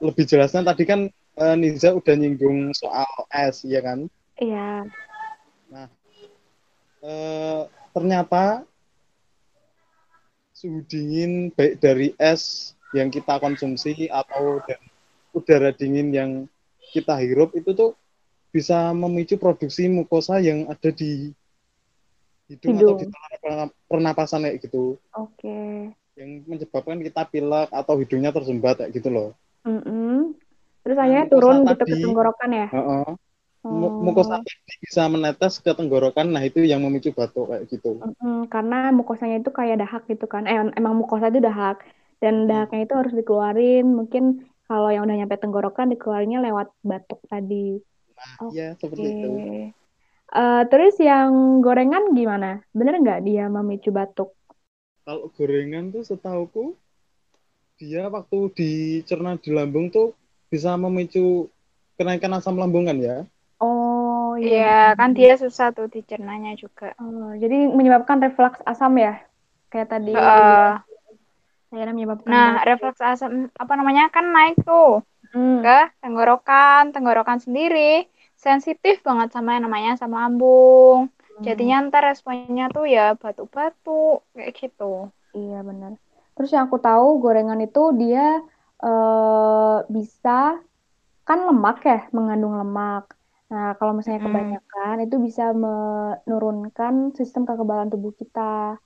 Nah, 0.00 0.06
lebih 0.08 0.24
jelasnya 0.24 0.64
tadi 0.64 0.88
kan 0.88 1.12
eh, 1.12 1.54
Niza 1.60 1.92
udah 1.92 2.14
nyinggung 2.16 2.72
soal 2.72 3.08
es, 3.28 3.60
ya 3.68 3.84
kan? 3.84 4.08
Iya. 4.40 4.88
Eh, 7.00 7.60
ternyata 7.92 8.64
suhu 10.56 10.84
dingin 10.84 11.52
baik 11.56 11.80
dari 11.80 12.12
es 12.20 12.72
yang 12.92 13.08
kita 13.08 13.40
konsumsi 13.40 14.08
atau 14.12 14.60
dari 14.64 14.88
udara 15.32 15.72
dingin 15.72 16.12
yang 16.12 16.30
kita 16.92 17.16
hirup 17.16 17.56
itu 17.56 17.72
tuh 17.72 17.96
bisa 18.50 18.90
memicu 18.92 19.38
produksi 19.38 19.86
mukosa 19.86 20.42
yang 20.42 20.66
ada 20.66 20.90
di 20.90 21.30
hidung, 22.50 22.76
atau 22.76 22.94
di 22.98 23.06
Hidung. 23.06 23.70
pernapasan 23.86 24.42
kayak 24.42 24.58
gitu 24.66 24.98
Oke. 25.14 25.94
yang 26.18 26.30
menyebabkan 26.44 26.98
kita 26.98 27.22
pilek 27.30 27.70
atau 27.70 27.94
hidungnya 28.02 28.34
tersumbat 28.34 28.82
kayak 28.82 28.90
gitu 28.90 29.08
loh. 29.08 29.30
Mm-mm. 29.66 30.34
Terus 30.80 30.96
Nah, 30.96 31.04
akhirnya 31.04 31.26
turun 31.28 31.56
gitu 31.62 31.74
ke 31.76 31.84
tadi- 31.84 32.04
tenggorokan 32.04 32.50
ya? 32.50 32.68
Heeh. 32.72 33.06
Mu- 33.60 33.92
Oh. 33.92 34.00
Mukosa 34.00 34.40
tadi 34.40 34.74
bisa 34.80 35.04
menetes 35.12 35.60
ke 35.60 35.70
tenggorokan, 35.76 36.32
nah 36.32 36.40
itu 36.40 36.64
yang 36.64 36.80
memicu 36.80 37.12
batuk 37.12 37.52
kayak 37.52 37.68
gitu. 37.68 38.00
Mm-mm, 38.00 38.48
karena 38.48 38.88
mukosanya 38.88 39.44
itu 39.44 39.52
kayak 39.52 39.84
dahak 39.84 40.02
gitu 40.08 40.24
kan. 40.24 40.48
Eh, 40.48 40.56
emang 40.80 40.96
mukosa 40.96 41.28
itu 41.28 41.44
dahak. 41.44 41.84
Dan 42.24 42.44
Hmm. 42.44 42.48
dahaknya 42.48 42.88
itu 42.88 42.94
harus 42.96 43.12
dikeluarin. 43.12 43.84
Mungkin 43.84 44.48
kalau 44.64 44.88
yang 44.88 45.04
udah 45.04 45.16
nyampe 45.20 45.36
tenggorokan 45.36 45.92
dikeluarinnya 45.92 46.40
lewat 46.40 46.72
batuk 46.80 47.20
tadi. 47.28 47.76
Nah, 48.16 48.48
iya 48.52 48.72
seperti 48.80 49.04
itu. 49.12 49.28
Eh, 50.30 50.62
terus 50.72 50.94
yang 51.02 51.60
gorengan 51.60 52.16
gimana? 52.16 52.64
Bener 52.72 52.96
nggak 52.96 53.20
dia 53.28 53.44
memicu 53.52 53.92
batuk? 53.92 54.32
Kalau 55.04 55.28
gorengan 55.36 55.90
tuh 55.92 56.06
setauku 56.06 56.76
dia 57.80 58.02
waktu 58.14 58.38
dicerna 58.58 59.30
di 59.40 59.50
lambung 59.56 59.86
tuh 59.96 60.12
bisa 60.52 60.70
memicu 60.76 61.48
kenaikan 61.96 62.36
asam 62.38 62.54
lambung 62.60 62.84
kan 62.88 62.98
ya. 63.00 63.16
Oh 63.60 64.36
Iya, 64.40 64.96
kan 64.98 65.10
dia 65.18 65.32
susah 65.42 65.66
tuh 65.76 65.86
dicernanya 65.94 66.52
juga. 66.62 66.96
Oh, 67.02 67.32
jadi 67.42 67.56
menyebabkan 67.76 68.18
reflux 68.24 68.56
asam 68.70 68.92
ya? 68.96 69.20
Kayak 69.72 69.88
tadi 69.92 70.12
Heeh. 70.16 70.80
akhirnya 71.70 71.94
menyebabkan 71.94 72.30
Nah, 72.32 72.50
refleks 72.66 73.00
asam 73.00 73.32
apa 73.54 73.72
namanya 73.78 74.04
kan 74.14 74.24
naik 74.34 74.56
tuh 74.64 75.04
Hmm. 75.30 75.62
ke 75.62 75.78
tenggorokan, 76.02 76.90
tenggorokan 76.90 77.38
sendiri 77.38 78.08
sensitif 78.34 79.04
banget 79.06 79.28
sama 79.30 79.54
yang 79.54 79.64
namanya 79.68 79.88
asam 79.94 80.10
lambung. 80.10 81.12
Hmm. 81.12 81.44
Jadinya 81.46 81.76
ntar 81.86 82.02
responnya 82.10 82.66
tuh 82.72 82.86
ya 82.88 83.14
batuk-batuk 83.14 84.24
kayak 84.34 84.52
gitu. 84.56 85.12
Iya 85.36 85.58
benar. 85.68 85.92
Terus 86.36 86.50
yang 86.54 86.66
aku 86.68 86.78
tahu 86.80 87.18
gorengan 87.20 87.60
itu 87.60 87.82
dia 87.96 88.40
eh, 88.80 89.78
bisa 89.88 90.58
kan 91.28 91.38
lemak 91.46 91.78
ya, 91.86 92.00
mengandung 92.10 92.58
lemak. 92.58 93.14
Nah, 93.50 93.74
kalau 93.78 93.98
misalnya 93.98 94.22
kebanyakan 94.22 94.96
itu 95.06 95.16
bisa 95.18 95.50
menurunkan 95.54 97.14
sistem 97.18 97.42
kekebalan 97.46 97.90
tubuh 97.90 98.14
kita. 98.14 98.78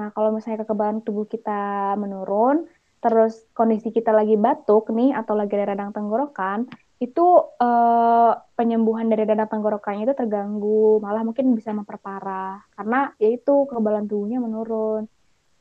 Nah, 0.00 0.08
kalau 0.16 0.32
misalnya 0.32 0.64
kekebalan 0.64 1.04
tubuh 1.04 1.28
kita 1.28 1.92
menurun, 2.00 2.64
terus 3.04 3.44
kondisi 3.52 3.92
kita 3.92 4.10
lagi 4.16 4.40
batuk 4.40 4.90
nih 4.96 5.12
atau 5.12 5.36
lagi 5.36 5.52
ada 5.60 5.76
radang 5.76 5.92
tenggorokan, 5.92 6.68
itu 6.98 7.26
eh, 7.60 8.32
penyembuhan 8.56 9.06
dari 9.12 9.28
radang 9.28 9.48
tenggorokannya 9.52 10.08
itu 10.08 10.16
terganggu, 10.16 11.04
malah 11.04 11.22
mungkin 11.22 11.52
bisa 11.52 11.70
memperparah 11.76 12.64
karena 12.74 13.12
yaitu 13.20 13.68
kekebalan 13.68 14.08
tubuhnya 14.08 14.40
menurun. 14.40 15.04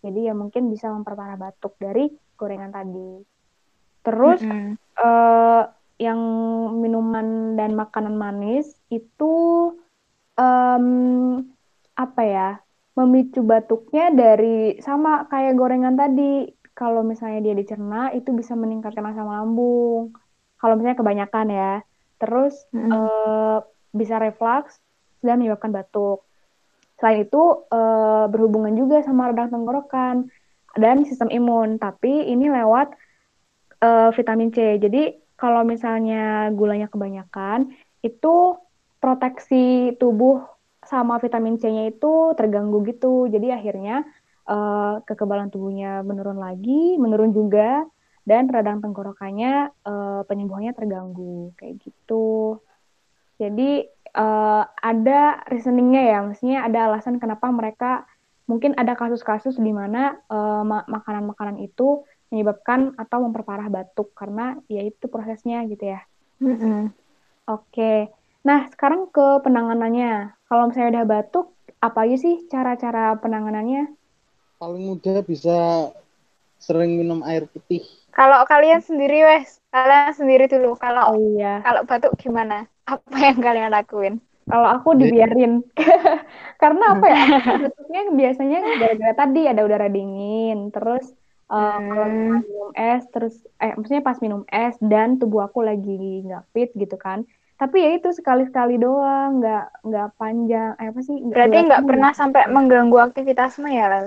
Jadi 0.07 0.19
ya 0.31 0.33
mungkin 0.33 0.71
bisa 0.71 0.87
memperparah 0.95 1.35
batuk 1.35 1.75
dari 1.77 2.07
gorengan 2.39 2.71
tadi. 2.71 3.11
Terus 4.05 4.41
Mm-mm. 4.41 4.77
eh, 4.97 5.63
yang 5.97 6.21
minuman 6.77 7.57
dan 7.57 7.73
makanan 7.73 8.15
manis 8.15 8.69
itu 8.93 9.33
em, 10.37 10.85
apa 11.97 12.21
ya 12.21 12.49
memicu 12.97 13.41
batuknya 13.45 14.13
dari 14.13 14.77
sama 14.81 15.25
kayak 15.31 15.57
gorengan 15.57 15.97
tadi. 15.97 16.53
Kalau 16.77 17.01
misalnya 17.01 17.41
dia 17.41 17.55
dicerna 17.57 18.13
itu 18.13 18.29
bisa 18.37 18.53
meningkatkan 18.53 19.05
asam 19.09 19.27
lambung. 19.33 20.13
Kalau 20.61 20.73
misalnya 20.77 20.97
kebanyakan 21.01 21.47
ya. 21.49 21.73
Terus 22.21 22.53
Mm-mm. 22.73 22.93
eh, 22.93 23.57
bisa 23.93 24.15
reflux 24.21 24.77
dan 25.25 25.41
menyebabkan 25.41 25.73
batuk. 25.73 26.26
Selain 26.97 27.23
itu 27.25 27.43
eh, 27.69 28.25
berhubungan 28.29 28.73
juga 28.73 29.05
sama 29.05 29.29
radang 29.29 29.53
tenggorokan 29.53 30.27
dan 30.77 31.05
sistem 31.05 31.29
imun, 31.29 31.77
tapi 31.77 32.29
ini 32.29 32.49
lewat 32.49 32.93
eh, 33.81 34.09
vitamin 34.13 34.49
C. 34.49 34.81
Jadi 34.81 35.13
kalau 35.37 35.61
misalnya 35.61 36.49
gulanya 36.53 36.89
kebanyakan, 36.89 37.69
itu 38.01 38.57
proteksi 38.97 39.93
tubuh 40.01 40.41
sama 40.81 41.21
vitamin 41.21 41.61
C-nya 41.61 41.93
itu 41.93 42.33
terganggu 42.33 42.81
gitu. 42.89 43.29
Jadi 43.29 43.53
akhirnya 43.53 44.01
eh, 44.49 44.95
kekebalan 45.05 45.53
tubuhnya 45.53 46.01
menurun 46.01 46.41
lagi, 46.41 46.97
menurun 46.97 47.29
juga, 47.29 47.85
dan 48.27 48.49
radang 48.49 48.81
tenggorokannya 48.81 49.69
eh, 49.71 50.21
penyembuhannya 50.25 50.73
terganggu 50.73 51.53
kayak 51.61 51.77
gitu. 51.85 52.59
Jadi 53.37 53.85
eh, 54.17 54.63
ada 54.65 55.19
reasoningnya 55.51 56.01
ya, 56.12 56.17
maksudnya 56.25 56.59
ada 56.67 56.79
alasan 56.89 57.21
kenapa 57.21 57.47
mereka 57.53 58.03
mungkin 58.47 58.74
ada 58.79 58.95
kasus-kasus 58.95 59.59
di 59.59 59.75
mana 59.75 60.15
ma- 60.63 60.88
makanan-makanan 60.88 61.59
itu 61.67 62.07
menyebabkan 62.31 62.95
atau 62.95 63.24
memperparah 63.27 63.67
batuk 63.67 64.15
karena 64.15 64.55
ya 64.71 64.83
itu 64.88 65.05
prosesnya 65.12 65.67
gitu 65.67 65.95
ya. 65.95 66.00
Mm-mm. 66.39 66.91
Oke. 67.47 68.12
Nah, 68.47 68.67
sekarang 68.71 69.12
ke 69.12 69.43
penanganannya. 69.43 70.36
Kalau 70.47 70.63
misalnya 70.71 71.00
udah 71.00 71.05
batuk, 71.07 71.45
apa 71.83 72.00
aja 72.07 72.17
sih 72.19 72.36
cara-cara 72.51 73.15
penanganannya? 73.19 73.91
Paling 74.59 74.83
mudah 74.95 75.19
bisa 75.24 75.91
sering 76.59 76.97
minum 77.00 77.21
air 77.24 77.47
putih. 77.47 77.83
Kalau 78.12 78.43
kalian 78.50 78.81
sendiri 78.81 79.24
wes, 79.27 79.62
kalian 79.69 80.12
sendiri 80.15 80.45
dulu. 80.50 80.74
Kalau 80.79 81.13
Oh 81.13 81.19
iya, 81.36 81.62
kalau 81.62 81.81
batuk 81.86 82.15
gimana? 82.19 82.65
Apa 82.94 83.15
yang 83.25 83.38
kalian 83.46 83.72
lakuin? 83.75 84.13
kalau 84.50 84.67
aku 84.75 84.89
dibiarin. 85.01 85.51
Karena 86.62 86.84
apa 86.96 87.06
ya? 87.15 87.20
Batuknya 87.62 88.00
biasanya 88.20 88.58
gara-gara 88.79 89.13
tadi 89.22 89.39
ada 89.51 89.62
udara 89.67 89.88
dingin, 89.96 90.56
terus 90.74 91.06
eh, 91.51 91.75
kalau 91.89 92.08
Hmm. 92.12 92.41
minum 92.48 92.70
es, 92.84 93.01
terus 93.13 93.34
eh 93.63 93.72
maksudnya 93.77 94.03
pas 94.10 94.17
minum 94.25 94.41
es 94.58 94.75
dan 94.91 95.08
tubuh 95.20 95.41
aku 95.48 95.60
lagi 95.70 95.89
nggak 96.25 96.41
fit 96.53 96.70
gitu 96.82 96.96
kan. 97.06 97.20
Tapi 97.60 97.75
ya 97.84 97.89
itu 97.98 98.08
sekali-sekali 98.20 98.72
doang, 98.84 99.27
nggak 99.39 99.62
nggak 99.88 100.06
panjang. 100.20 100.70
Eh, 100.82 100.88
apa 100.91 101.01
sih? 101.08 101.15
nggak 101.27 101.46
Berarti 101.48 101.58
nggak 101.65 101.86
pernah 101.88 102.12
nggak 102.12 102.20
sampai 102.20 102.44
mengganggu 102.56 102.98
aktivitasmu 103.08 103.67
ya, 103.77 103.86
Lel? 103.91 104.06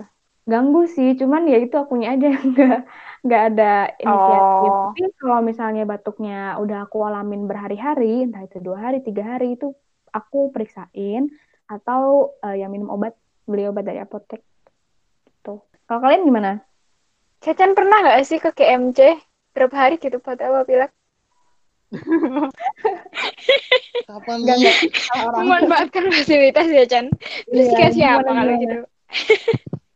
ganggu 0.51 0.81
sih, 0.95 1.09
cuman 1.21 1.43
ya 1.53 1.57
itu 1.65 1.75
akunya 1.83 2.07
aja 2.15 2.27
yang 2.35 2.45
nggak 2.53 2.75
nggak 3.21 3.43
ada 3.53 3.73
inisiatif. 4.01 4.71
Oh. 4.73 4.93
Tapi 4.93 5.03
kalau 5.21 5.39
misalnya 5.45 5.85
batuknya 5.85 6.57
udah 6.57 6.89
aku 6.89 7.05
alamin 7.05 7.45
berhari-hari, 7.45 8.25
entah 8.25 8.45
itu 8.45 8.59
dua 8.61 8.91
hari, 8.91 9.05
tiga 9.05 9.37
hari 9.37 9.61
itu 9.61 9.77
aku 10.11 10.49
periksain 10.51 11.29
atau 11.69 12.35
eh, 12.43 12.65
ya 12.65 12.67
minum 12.67 12.89
obat, 12.91 13.15
beli 13.45 13.69
obat 13.69 13.85
dari 13.85 14.01
apotek 14.01 14.41
gitu. 15.29 15.61
Kalau 15.87 16.01
kalian 16.01 16.25
gimana? 16.25 16.65
Cacan 17.41 17.73
pernah 17.77 18.05
nggak 18.05 18.25
sih 18.25 18.41
ke 18.41 18.53
GMC? 18.53 19.17
Berapa 19.53 19.75
hari 19.77 19.97
gitu 20.01 20.21
batuk 20.21 20.47
apa 20.47 20.61
pilek? 20.65 20.93
Kapan 24.07 24.39
salah 24.47 25.35
orang. 25.35 25.43
Memanfaatkan 25.43 26.05
fasilitas 26.15 26.67
ya, 26.71 26.85
Chan. 26.87 27.11
Terus 27.51 27.67
Iya, 27.67 27.71
dikasih 27.75 28.05
apa 28.07 28.31
kalau 28.31 28.55
gitu? 28.63 28.79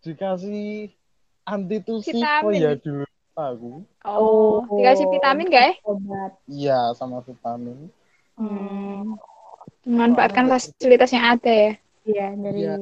Dikasih 0.03 0.91
antitusif 1.47 2.15
Vitamin. 2.17 2.45
oh 2.49 2.53
ya 2.53 2.73
dulu 2.81 3.05
aku. 3.39 3.83
Oh, 4.05 4.65
dikasih 4.77 5.07
vitamin 5.09 5.47
nggak 5.51 5.65
ya? 5.69 5.73
Obat. 5.89 6.33
Iya 6.49 6.79
sama 6.99 7.19
vitamin. 7.29 7.79
Hmm. 8.39 9.15
Memanfaatkan 9.87 10.47
fasilitas 10.53 11.11
yang 11.15 11.25
ada 11.37 11.51
ya. 11.53 11.73
Iya, 12.05 12.27
dari 12.37 12.61
Iya. 12.61 12.73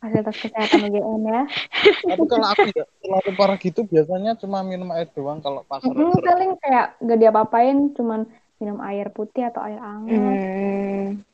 fasilitas 0.00 0.36
kesehatan 0.42 0.80
UGM 0.88 1.22
ya. 1.28 1.42
Tapi 2.10 2.24
kalau 2.32 2.46
aku 2.52 2.62
nggak 2.70 2.88
terlalu 3.02 3.30
parah 3.38 3.58
gitu, 3.60 3.80
biasanya 3.92 4.32
cuma 4.42 4.58
minum 4.64 4.88
air 4.96 5.08
doang 5.16 5.38
kalau 5.44 5.60
pas 5.68 5.80
Mm, 5.80 6.12
sore-sore. 6.12 6.28
paling 6.28 6.50
kayak 6.62 6.86
gak 7.08 7.18
diapa-apain, 7.22 7.76
cuman 7.96 8.20
minum 8.60 8.78
air 8.84 9.06
putih 9.16 9.42
atau 9.48 9.60
air 9.64 9.80
hangat. 9.80 10.36
Hmm. 10.44 11.24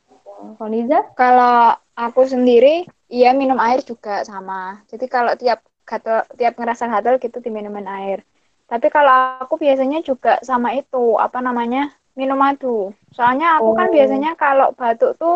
Kalau 0.57 0.69
Niza? 0.73 0.99
Kalau 1.19 1.75
aku 2.05 2.21
sendiri, 2.33 2.87
iya 3.11 3.29
minum 3.41 3.59
air 3.59 3.79
juga 3.83 4.23
sama. 4.29 4.79
Jadi 4.91 5.05
kalau 5.11 5.33
tiap 5.41 5.59
gatel, 5.89 6.23
tiap 6.39 6.53
ngerasa 6.59 6.83
gatel 6.93 7.15
gitu 7.23 7.37
diminumin 7.45 7.87
air. 7.87 8.19
Tapi 8.67 8.87
kalau 8.91 9.39
aku 9.43 9.55
biasanya 9.55 10.03
juga 10.03 10.43
sama 10.43 10.75
itu, 10.75 11.15
apa 11.15 11.39
namanya, 11.39 11.95
minum 12.19 12.35
madu. 12.35 12.91
Soalnya 13.15 13.63
aku 13.63 13.71
kan 13.71 13.87
Oh. 13.87 13.93
biasanya 13.95 14.35
kalau 14.35 14.75
batuk 14.75 15.15
tuh 15.15 15.35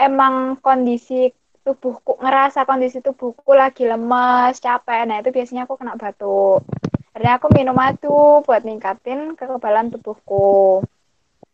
emang 0.00 0.56
kondisi 0.64 1.28
tubuhku, 1.60 2.16
ngerasa 2.24 2.64
kondisi 2.64 3.04
tubuhku 3.04 3.52
lagi 3.52 3.84
lemes, 3.84 4.64
capek. 4.64 5.04
Nah 5.04 5.20
itu 5.20 5.28
biasanya 5.28 5.68
aku 5.68 5.76
kena 5.76 5.94
batuk. 6.00 6.64
Akhirnya 7.12 7.32
aku 7.36 7.46
minum 7.52 7.76
madu 7.76 8.40
buat 8.48 8.64
ningkatin 8.64 9.36
kekebalan 9.36 9.92
tubuhku. 9.92 10.80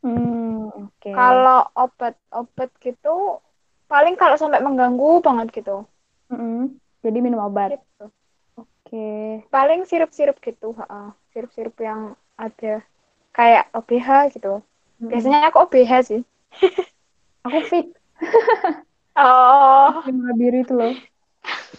Hmm, 0.07 0.71
oke. 0.71 1.11
Kalau 1.11 1.67
obat-obat 1.75 2.71
gitu, 2.79 3.43
paling 3.91 4.15
kalau 4.15 4.39
sampai 4.39 4.63
mengganggu 4.63 5.25
banget 5.27 5.51
gitu. 5.51 5.83
Mm-mm. 6.31 6.79
Jadi 7.03 7.19
minum 7.19 7.43
obat. 7.43 7.75
Gitu. 7.75 8.05
Oke. 8.87 9.43
Paling 9.51 9.81
sirup-sirup 9.89 10.39
gitu. 10.39 10.69
Sirup-sirup 11.35 11.75
yang 11.83 12.15
ada 12.39 12.87
kayak 13.35 13.69
OBH 13.75 14.31
gitu. 14.35 14.63
Mm-mm. 15.03 15.11
Biasanya 15.11 15.51
aku 15.51 15.59
OBH 15.67 15.93
sih. 16.07 16.21
Aku 17.47 17.61
fix 17.71 17.87
Oh, 19.17 20.03
yang 20.07 20.39
biru 20.39 20.57
itu 20.65 20.73
loh. 20.77 20.93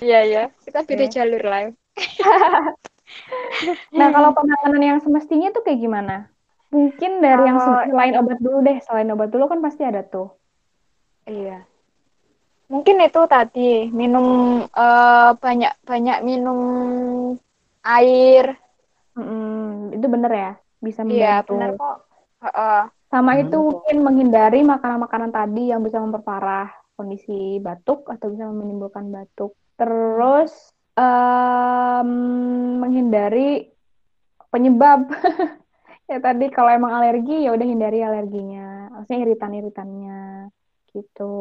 iya 0.04 0.18
ya. 0.32 0.42
Kita 0.66 0.80
beda 0.90 1.06
Oke. 1.06 1.14
jalur 1.16 1.44
lah. 1.52 1.62
Nah, 4.00 4.10
kalau 4.16 4.30
penanganan 4.38 4.82
yang 4.90 5.00
semestinya 5.06 5.48
tuh 5.56 5.62
kayak 5.66 5.80
gimana? 5.86 6.14
Mungkin 6.76 7.12
dari 7.26 7.42
yang 7.50 7.60
se- 7.64 7.72
Kalau 7.72 7.90
selain 7.92 8.16
obat 8.20 8.38
dulu 8.46 8.58
deh, 8.68 8.78
selain 8.86 9.10
obat 9.14 9.30
dulu 9.34 9.46
kan 9.52 9.60
pasti 9.66 9.84
ada 9.90 10.02
tuh. 10.14 10.28
iya. 11.28 11.68
Mungkin 12.68 13.00
itu 13.00 13.22
tadi 13.32 13.88
minum 13.92 14.28
eh, 14.68 15.30
banyak-banyak 15.40 16.18
minum 16.24 16.60
air. 17.88 18.60
Mm-mm. 19.16 19.96
Itu 19.96 20.06
bener 20.12 20.32
ya, 20.36 20.52
bisa 20.84 21.02
Iya, 21.08 21.42
membantu. 21.42 21.52
benar 21.56 21.70
kok. 21.80 21.98
Heeh. 22.44 22.82
Sama 23.08 23.32
Hmm. 23.34 23.42
itu 23.48 23.58
mungkin 23.64 23.98
menghindari 24.04 24.60
makanan-makanan 24.68 25.32
tadi 25.32 25.72
yang 25.72 25.80
bisa 25.80 25.98
memperparah 26.04 26.68
kondisi 27.00 27.56
batuk 27.64 28.04
atau 28.12 28.28
bisa 28.36 28.52
menimbulkan 28.52 29.08
batuk. 29.10 29.56
Terus 29.80 30.52
em, 31.00 32.10
menghindari 32.84 33.72
penyebab. 34.52 35.08
Ya 36.08 36.24
tadi 36.24 36.48
kalau 36.48 36.72
emang 36.72 36.96
alergi 36.96 37.44
ya 37.44 37.52
udah 37.52 37.68
hindari 37.68 38.00
alerginya. 38.00 38.88
Maksudnya 38.96 39.28
iritan-iritannya 39.28 40.48
gitu. 40.96 41.36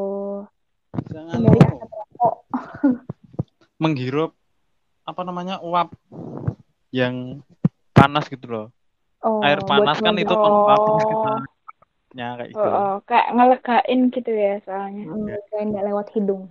Jangan 1.12 1.38
asap 1.44 1.90
rokok. 1.92 2.34
menghirup 3.82 4.32
apa 5.06 5.20
namanya 5.22 5.60
uap 5.60 5.92
yang 6.90 7.44
panas 7.92 8.26
gitu 8.32 8.46
loh. 8.48 8.66
Oh, 9.20 9.44
Air 9.44 9.60
panas 9.64 10.00
kan 10.00 10.16
itu 10.16 10.32
penguap 10.32 10.80
Oh, 10.86 10.96
sekitarnya 11.02 12.26
kayak 12.40 12.50
gitu. 12.56 12.68
oh, 12.68 12.94
kayak 13.04 13.26
ngelegain 13.36 14.00
gitu 14.12 14.30
ya 14.32 14.54
soalnya. 14.64 15.02
Mm, 15.04 15.28
kayak 15.52 15.64
nggak 15.72 15.86
lewat 15.92 16.06
hidung. 16.16 16.44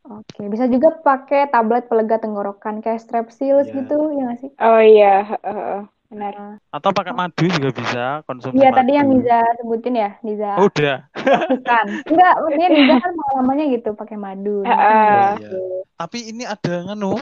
Oke, 0.00 0.42
bisa 0.48 0.64
juga 0.66 0.96
pakai 0.96 1.52
tablet 1.52 1.86
pelega 1.86 2.16
tenggorokan 2.18 2.80
kayak 2.80 3.04
Strepsils 3.04 3.68
Iya. 3.68 3.76
gitu, 3.84 3.96
ya 4.10 4.22
nggak 4.26 4.38
sih? 4.40 4.50
Oh 4.58 4.80
iya, 4.80 5.14
heeh, 5.36 5.78
benar. 6.10 6.32
Nah, 6.34 6.54
Atau 6.68 6.90
pakai 6.90 7.14
madu 7.14 7.46
juga 7.46 7.70
bisa, 7.70 8.04
konsumsi 8.26 8.58
Iya, 8.58 8.74
tadi 8.74 8.92
yang. 8.92 9.08
Niza 9.08 9.38
sebutin 9.56 9.94
ya, 9.94 10.10
Niza 10.20 10.50
Oh, 10.58 10.66
udah. 10.66 10.96
lakukan. 11.14 11.86
Enggak, 12.10 12.34
maksudnya 12.36 12.68
Niza 12.68 12.94
kan 12.98 13.12
pengalamannya 13.14 13.66
gitu, 13.72 13.90
pakai 13.94 14.16
madu. 14.18 14.56
Nah. 14.62 14.74
Oh 14.74 15.30
gitu. 15.38 15.46
iya. 15.46 15.78
Tapi 15.94 16.18
ini 16.26 16.42
ada 16.42 16.74
nganu, 16.84 17.14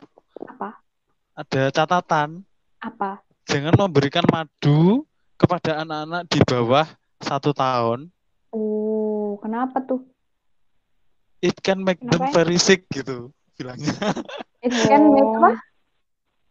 Apa? 0.48 0.80
ada 1.36 1.62
catatan. 1.68 2.28
Apa? 2.80 3.20
Jangan 3.44 3.74
memberikan 3.76 4.24
madu 4.24 5.04
kepada 5.36 5.82
anak-anak 5.82 6.22
di 6.26 6.40
bawah 6.42 6.86
satu 7.18 7.52
tahun. 7.52 8.08
Oh, 8.48 9.36
kenapa 9.38 9.80
tuh? 9.80 10.00
It 11.38 11.54
can 11.60 11.84
make 11.84 12.00
them 12.00 12.18
Kenapa? 12.18 12.34
very 12.34 12.58
sick 12.58 12.88
gitu 12.90 13.30
bilangnya. 13.54 13.94
It 14.58 14.74
can 14.74 15.12
make 15.12 15.30
apa? 15.38 15.50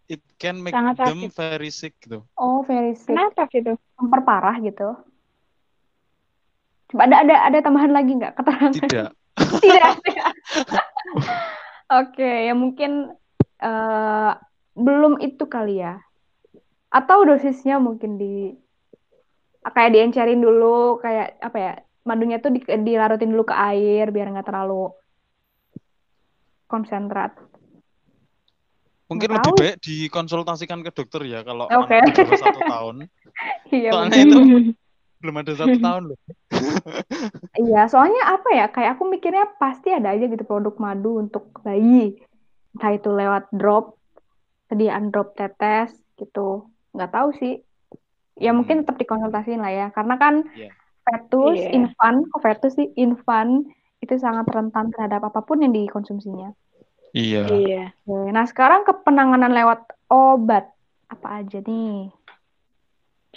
It 0.08 0.24
can 0.40 0.64
make 0.64 0.72
sangat 0.72 1.04
them 1.04 1.28
sakit. 1.28 1.36
very 1.36 1.70
sick 1.72 1.94
gitu. 2.00 2.24
Oh, 2.40 2.64
very 2.64 2.96
sick. 2.96 3.12
Kenapa 3.12 3.52
gitu? 3.52 3.76
Memperparah 4.00 4.56
gitu. 4.64 4.96
Coba 6.88 7.12
ada 7.12 7.28
ada 7.28 7.36
ada 7.52 7.58
tambahan 7.60 7.92
lagi 7.92 8.16
nggak 8.16 8.40
keterangan? 8.40 8.72
Tidak. 8.80 9.12
Tidak. 9.60 9.94
Oke, 11.92 12.48
ya 12.48 12.56
mungkin 12.56 13.12
eh, 13.60 14.32
belum 14.80 15.20
itu 15.20 15.44
kali 15.52 15.84
ya. 15.84 16.00
Atau 16.88 17.28
dosisnya 17.28 17.84
mungkin 17.84 18.16
di 18.16 18.56
kayak 19.68 19.92
diencerin 19.92 20.40
dulu, 20.40 21.04
kayak 21.04 21.36
apa 21.44 21.58
ya? 21.60 21.74
Madunya 22.08 22.40
tuh 22.40 22.56
di, 22.56 22.64
dilarutin 22.64 23.36
dulu 23.36 23.52
ke 23.52 23.56
air 23.60 24.08
biar 24.16 24.32
nggak 24.32 24.48
terlalu 24.48 24.96
konsentrat. 26.72 27.36
Mungkin 29.08 29.28
Nggak 29.32 29.40
lebih 29.40 29.52
tahu. 29.56 29.62
baik 29.64 29.76
dikonsultasikan 29.80 30.80
ke 30.84 30.92
dokter 30.92 31.22
ya 31.24 31.40
kalau 31.42 31.72
Oke. 31.72 31.96
anak 31.96 32.12
di 32.16 32.38
satu 32.38 32.60
tahun. 32.64 32.96
Iya, 33.68 33.92
Soalnya 33.92 34.18
itu 34.24 34.38
belum 35.24 35.36
ada 35.44 35.54
satu 35.56 35.78
tahun 35.78 36.04
loh. 36.12 36.18
Iya, 37.58 37.82
soalnya 37.88 38.24
apa 38.28 38.50
ya? 38.54 38.66
Kayak 38.70 38.98
aku 38.98 39.04
mikirnya 39.08 39.46
pasti 39.58 39.90
ada 39.92 40.14
aja 40.14 40.26
gitu 40.26 40.44
produk 40.44 40.76
madu 40.78 41.20
untuk 41.20 41.52
bayi. 41.62 42.18
Entah 42.76 42.92
itu 42.94 43.10
lewat 43.10 43.50
drop, 43.52 43.98
sediaan 44.68 45.10
drop 45.10 45.34
tetes 45.36 45.96
gitu. 46.16 46.68
Nggak 46.96 47.12
tahu 47.12 47.30
sih. 47.40 47.54
Ya 48.38 48.54
mungkin 48.54 48.82
Hmm, 48.82 48.84
tetap 48.86 48.98
dikonsultasiin 49.02 49.60
lah 49.60 49.74
ya. 49.74 49.88
Karena 49.90 50.16
kan 50.16 50.46
iya. 50.54 50.70
fetus, 51.04 51.58
Iya. 51.58 51.72
infant, 51.74 52.28
kok 52.30 52.42
fetus 52.44 52.74
sih? 52.78 52.88
Infant 52.96 53.66
itu 54.00 54.14
sangat 54.22 54.46
rentan 54.48 54.94
terhadap 54.94 55.26
apa 55.26 55.42
pun 55.42 55.60
yang 55.64 55.74
dikonsumsinya. 55.74 56.54
Iya. 57.18 57.40
Iya. 57.54 57.78
Oke, 58.08 58.30
Nah, 58.36 58.46
sekarang 58.52 58.82
ke 58.88 58.94
penanganan 59.06 59.52
lewat 59.58 59.80
obat. 60.12 60.64
Apa 61.14 61.28
aja 61.40 61.58
nih? 61.68 62.12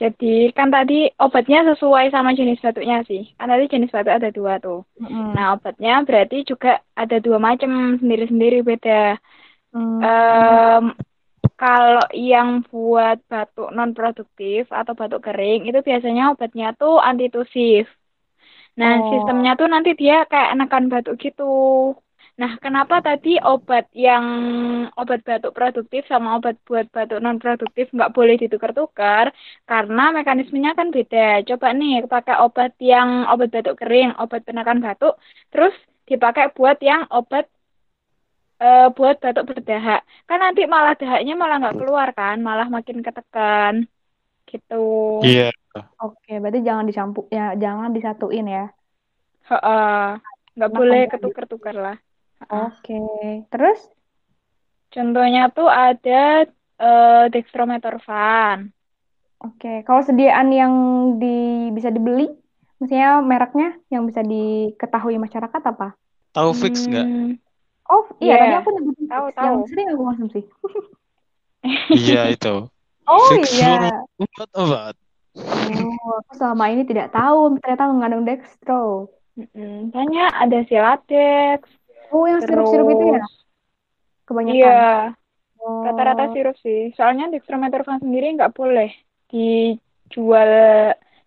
Jadi 0.00 0.26
kan 0.56 0.68
tadi 0.72 0.94
obatnya 1.20 1.60
sesuai 1.70 2.08
sama 2.14 2.30
jenis 2.38 2.62
batuknya 2.64 3.04
sih. 3.04 3.22
Kan 3.36 3.46
tadi 3.52 3.64
jenis 3.72 3.92
batuk 3.92 4.14
ada 4.16 4.28
dua 4.32 4.52
tuh. 4.64 4.80
Mm-mm. 5.02 5.36
Nah, 5.36 5.46
obatnya 5.54 6.00
berarti 6.08 6.36
juga 6.50 6.80
ada 6.96 7.16
dua 7.20 7.36
macam, 7.36 8.00
sendiri-sendiri 8.00 8.64
beda. 8.64 9.20
Hmm, 9.72 10.00
Em, 10.02 10.84
kalau 11.60 12.04
yang 12.16 12.64
buat 12.72 13.20
batuk 13.28 13.68
non 13.76 13.92
produktif 13.92 14.72
atau 14.72 14.92
batuk 14.96 15.20
kering 15.26 15.68
itu 15.68 15.78
biasanya 15.88 16.32
obatnya 16.32 16.72
tuh 16.80 16.96
antitusif. 17.08 17.84
Nah, 18.80 19.04
Oh, 19.04 19.08
sistemnya 19.12 19.52
tuh 19.60 19.68
nanti 19.68 19.90
dia 20.00 20.24
kayak 20.32 20.56
nekan 20.56 20.88
batuk 20.92 21.20
gitu. 21.20 21.44
Nah, 22.40 22.52
kenapa 22.64 22.96
tadi 23.04 23.36
obat 23.52 23.84
yang 23.92 24.24
obat 25.00 25.20
batuk 25.28 25.52
produktif 25.58 26.02
sama 26.08 26.28
obat 26.40 26.56
buat 26.64 26.86
batuk 26.94 27.20
non 27.24 27.36
produktif 27.36 27.86
nggak 27.92 28.12
boleh 28.16 28.34
ditukar-tukar? 28.42 29.26
Karena 29.68 30.02
mekanismenya 30.16 30.72
kan 30.78 30.88
beda. 30.96 31.44
Coba 31.48 31.66
nih 31.76 31.92
pakai 32.08 32.34
obat 32.44 32.72
yang 32.80 33.08
obat 33.32 33.48
batuk 33.54 33.76
kering, 33.80 34.16
obat 34.22 34.40
penekan 34.48 34.78
batuk, 34.80 35.14
terus 35.52 35.74
dipakai 36.08 36.44
buat 36.56 36.80
yang 36.80 37.02
obat 37.12 37.44
eh, 38.64 38.88
buat 38.96 39.16
batuk 39.22 39.44
berdahak. 39.50 40.00
Kan 40.28 40.38
nanti 40.44 40.60
malah 40.74 40.94
dahaknya 41.00 41.32
malah 41.36 41.56
nggak 41.60 41.76
keluar 41.80 42.08
kan, 42.18 42.36
malah 42.48 42.66
makin 42.76 42.98
ketekan 43.06 43.74
gitu. 44.48 44.74
Iya. 45.28 45.52
oke. 46.00 46.32
Berarti 46.42 46.60
jangan 46.68 46.84
dicampur, 46.88 47.24
ya 47.36 47.52
jangan 47.62 47.90
disatuin 47.96 48.46
ya. 48.48 48.64
Heeh. 49.50 50.04
Nggak 50.56 50.70
Enak 50.70 50.78
boleh 50.80 51.00
gitu. 51.04 51.12
ketukar-tukar 51.12 51.76
lah. 51.76 51.96
Oke. 52.48 53.00
Terus? 53.52 53.80
Contohnya 54.90 55.52
tuh 55.52 55.68
ada 55.68 56.48
eh, 56.80 57.24
dextromethorphan. 57.30 58.72
Oke, 59.40 59.80
kalau 59.88 60.04
sediaan 60.04 60.52
yang 60.52 60.74
di 61.16 61.68
bisa 61.72 61.88
dibeli, 61.88 62.28
maksudnya 62.76 63.24
mereknya 63.24 63.72
yang 63.88 64.04
bisa 64.04 64.20
diketahui 64.20 65.16
masyarakat 65.16 65.62
apa? 65.64 65.96
Tahu 66.36 66.50
fix 66.52 66.84
nggak? 66.84 67.08
Hmm, 67.08 67.40
Oh, 67.90 68.06
iya 68.22 68.38
tadi 68.38 68.54
Iya, 68.54 68.58
aku 68.62 68.68
nyebutin 68.70 69.06
tahu 69.10 69.24
fix 69.26 69.34
yang 69.34 69.56
tahu. 69.58 69.68
sering 69.68 69.86
aku 69.90 70.02
konsumsi. 70.06 70.40
Iya 71.92 72.32
itu. 72.32 72.72
Oh 73.04 73.24
Fix 73.36 73.52
iya. 73.52 73.68
suruh 73.76 73.96
obat-obat. 74.16 74.94
Oh, 75.36 76.12
aku 76.24 76.32
selama 76.40 76.72
ini 76.72 76.88
tidak 76.88 77.12
tahu 77.12 77.60
ternyata 77.60 77.84
mengandung 77.92 78.24
dextro. 78.24 79.12
Mm-mm. 79.36 79.92
Banyak 79.92 80.30
ada 80.40 80.58
Silatex, 80.64 81.68
Oh, 82.10 82.26
yang 82.26 82.40
sirup-sirup 82.42 82.86
itu 82.90 83.04
ya? 83.14 83.22
Kebanyakan. 84.26 84.54
iya, 84.56 85.14
Oh, 85.60 85.84
rata-rata 85.84 86.32
sirup 86.32 86.56
sih. 86.64 86.88
Soalnya 86.96 87.28
dextromethorphan 87.28 88.00
sendiri 88.00 88.32
nggak 88.32 88.56
boleh 88.56 88.88
dijual 89.28 90.52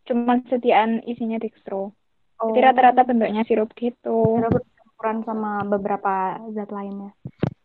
cuman 0.03 0.41
sediaan 0.49 1.05
isinya 1.05 1.37
dextro. 1.37 1.93
Jadi 2.41 2.59
oh, 2.59 2.65
rata-rata 2.65 3.05
bentuknya 3.05 3.45
sirup 3.45 3.71
gitu. 3.77 4.41
sirup 4.41 4.65
campuran 4.75 5.17
sama 5.23 5.61
beberapa 5.69 6.41
zat 6.51 6.73
lainnya. 6.73 7.13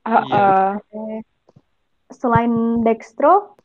Ah. 0.04 0.76
Oke. 0.76 1.24
Selain 2.12 2.84
dextro, 2.84 3.58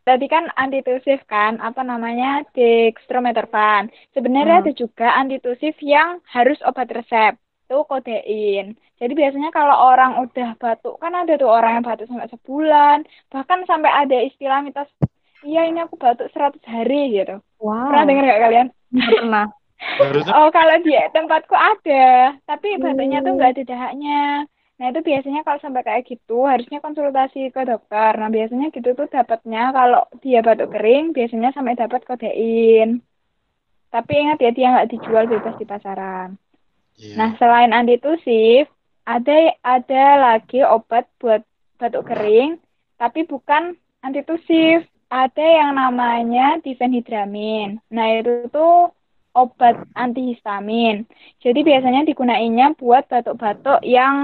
Tadi 0.00 0.26
kan 0.32 0.48
antitusif 0.56 1.22
kan, 1.28 1.60
apa 1.60 1.84
namanya 1.84 2.42
dextromethorphan. 2.56 3.92
Sebenarnya 4.16 4.58
Hmm. 4.58 4.62
ada 4.66 4.72
juga 4.72 5.12
antitusif 5.12 5.76
yang 5.84 6.24
harus 6.24 6.56
obat 6.64 6.88
resep, 6.88 7.36
itu 7.70 7.76
kodein. 7.90 8.64
Jadi 9.00 9.12
biasanya 9.20 9.48
kalau 9.54 9.76
orang 9.94 10.12
udah 10.26 10.48
batuk, 10.58 10.94
kan 11.02 11.12
ada 11.14 11.32
tuh 11.38 11.46
orang 11.56 11.70
yang 11.78 11.84
batuk 11.86 12.06
sampai 12.10 12.26
sebulan, 12.34 12.98
bahkan 13.32 13.62
sampai 13.70 13.90
ada 14.00 14.16
istilah 14.28 14.58
mitos, 14.66 14.90
iya 15.46 15.60
ini 15.70 15.78
aku 15.86 15.94
batuk 16.02 16.26
100 16.34 16.64
hari 16.66 16.94
gitu. 17.16 17.32
wow, 17.58 17.86
Pernah 17.86 18.04
dengar 18.08 18.22
nggak 18.26 18.42
kalian? 18.44 18.68
pernah. 19.06 19.46
Oh, 20.34 20.48
kalau 20.56 20.74
di 20.86 20.92
tempatku 21.14 21.54
ada, 21.56 21.94
tapi 22.48 22.68
batuknya 22.82 23.18
tuh 23.24 23.32
Hmm. 23.32 23.36
nggak 23.36 23.50
ada 23.52 23.62
dahaknya. 23.70 24.12
Nah, 24.78 24.86
itu 24.90 25.00
biasanya 25.08 25.40
kalau 25.46 25.60
sampai 25.64 25.82
kayak 25.86 26.02
gitu, 26.10 26.34
harusnya 26.50 26.78
konsultasi 26.84 27.38
ke 27.54 27.60
dokter. 27.68 28.10
Nah, 28.20 28.28
biasanya 28.36 28.66
gitu 28.76 28.88
tuh 28.98 29.06
dapatnya 29.14 29.60
kalau 29.76 30.00
dia 30.24 30.38
batuk 30.46 30.68
kering, 30.74 31.04
biasanya 31.16 31.48
sampai 31.56 31.74
dapat 31.80 32.00
kodein. 32.08 32.88
Tapi 33.94 34.12
ingat 34.22 34.38
ya, 34.44 34.50
dia 34.56 34.66
nggak 34.72 34.88
dijual 34.92 35.24
bebas 35.32 35.54
di 35.60 35.66
pasaran. 35.72 36.28
Iya. 37.00 37.16
Nah, 37.16 37.30
selain 37.40 37.72
antitusif, 37.72 38.68
ada 39.08 39.56
ada 39.64 40.04
lagi 40.20 40.60
obat 40.60 41.08
buat 41.16 41.40
batuk 41.80 42.12
kering, 42.12 42.60
tapi 43.00 43.24
bukan 43.24 43.74
antitusif. 44.04 44.84
Ada 45.10 45.42
yang 45.42 45.74
namanya 45.74 46.62
difenhidramin. 46.62 47.82
Nah, 47.90 48.06
itu 48.14 48.46
tuh 48.54 48.94
obat 49.34 49.82
antihistamin. 49.98 51.02
Jadi 51.42 51.66
biasanya 51.66 52.06
digunainnya 52.06 52.78
buat 52.78 53.10
batuk-batuk 53.10 53.82
yang 53.82 54.14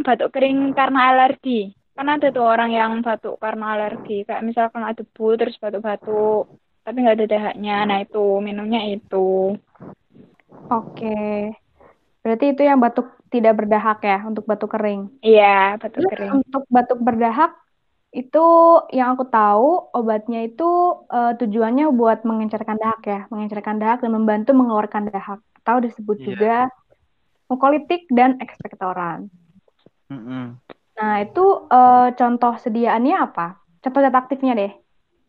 batuk 0.00 0.32
kering 0.32 0.72
karena 0.72 1.12
alergi. 1.12 1.76
Kan 1.92 2.08
ada 2.08 2.32
tuh 2.32 2.48
orang 2.48 2.72
yang 2.72 3.04
batuk 3.04 3.36
karena 3.36 3.76
alergi, 3.76 4.24
kayak 4.24 4.40
misalkan 4.40 4.80
ada 4.80 5.04
debu 5.04 5.36
terus 5.36 5.60
batuk-batuk, 5.60 6.48
tapi 6.80 6.96
nggak 7.04 7.16
ada 7.20 7.26
dahaknya. 7.28 7.76
Nah, 7.84 7.98
itu 8.00 8.24
minumnya 8.40 8.80
itu. 8.88 9.52
Oke. 10.72 11.52
Berarti 12.22 12.54
itu 12.54 12.62
yang 12.62 12.78
batuk 12.78 13.18
tidak 13.34 13.58
berdahak 13.58 13.98
ya, 14.06 14.22
untuk 14.22 14.46
batuk 14.46 14.70
kering. 14.78 15.10
Iya, 15.26 15.76
batuk 15.82 16.06
Terus 16.06 16.10
kering. 16.14 16.30
untuk 16.38 16.62
batuk 16.70 16.98
berdahak, 17.02 17.52
itu 18.14 18.46
yang 18.94 19.18
aku 19.18 19.26
tahu 19.26 19.90
obatnya 19.90 20.46
itu 20.46 20.68
eh, 21.10 21.32
tujuannya 21.42 21.90
buat 21.90 22.22
mengencerkan 22.22 22.78
dahak 22.78 23.02
ya, 23.02 23.20
mengencerkan 23.32 23.76
dahak 23.82 23.98
dan 24.06 24.14
membantu 24.14 24.54
mengeluarkan 24.54 25.10
dahak. 25.10 25.42
Atau 25.62 25.82
disebut 25.82 26.16
Iya. 26.22 26.26
juga 26.30 26.56
mukolitik 27.50 28.06
dan 28.10 28.38
ekspektoran. 28.38 29.26
Mm-mm. 30.06 30.62
Nah, 30.94 31.14
itu 31.26 31.44
eh, 31.72 32.08
contoh 32.14 32.54
sediaannya 32.62 33.16
apa? 33.18 33.58
Contoh 33.82 33.98
zat 33.98 34.14
aktifnya 34.14 34.54
deh. 34.54 34.72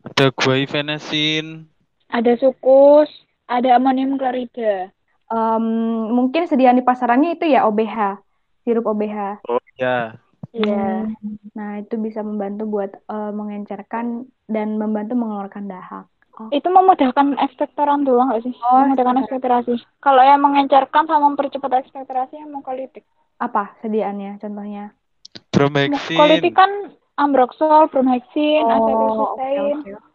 Ada 0.06 0.30
guaifenesin. 0.30 1.66
Ada 2.06 2.38
sukus, 2.38 3.10
ada 3.50 3.74
amonium 3.74 4.14
klorida. 4.14 4.93
Em, 5.32 5.64
mungkin 6.12 6.44
sediaan 6.44 6.76
di 6.76 6.84
pasarannya 6.84 7.36
itu 7.40 7.48
ya 7.48 7.64
OBH, 7.64 8.20
sirup 8.64 8.84
OBH. 8.84 9.40
Oh 9.48 9.60
ya. 9.80 10.18
Iya. 10.54 11.10
Nah, 11.58 11.70
itu 11.82 11.98
bisa 11.98 12.22
membantu 12.22 12.62
buat 12.70 12.90
eh, 12.94 13.32
mengencerkan 13.34 14.28
dan 14.46 14.78
membantu 14.78 15.18
mengeluarkan 15.18 15.66
dahak. 15.66 16.06
Oh, 16.34 16.50
Itu 16.50 16.66
memudahkan 16.70 17.38
ekspektoran 17.38 18.02
doang 18.02 18.30
nggak 18.30 18.42
sih? 18.42 18.54
Oh, 18.58 18.82
Memudahkan 18.86 19.22
ekspektorasi. 19.22 19.74
Kalau 20.02 20.22
yang 20.22 20.42
mengencerkan 20.42 21.06
sama 21.06 21.30
mempercepat 21.30 21.86
ekspektorasi 21.86 22.38
yang 22.38 22.50
mukolitik. 22.54 23.02
apa 23.34 23.74
sediaannya? 23.82 24.38
Contohnya? 24.38 24.94
Bromhexin. 25.50 25.90
Mukolitik 26.14 26.54
kan 26.54 26.70
ambroxol, 27.18 27.90
bromhexin, 27.90 28.62
Oh, 28.62 28.70
oke, 28.70 28.78
acetocysteine. 28.78 29.74
oke, 29.82 29.90
oke. 29.90 30.13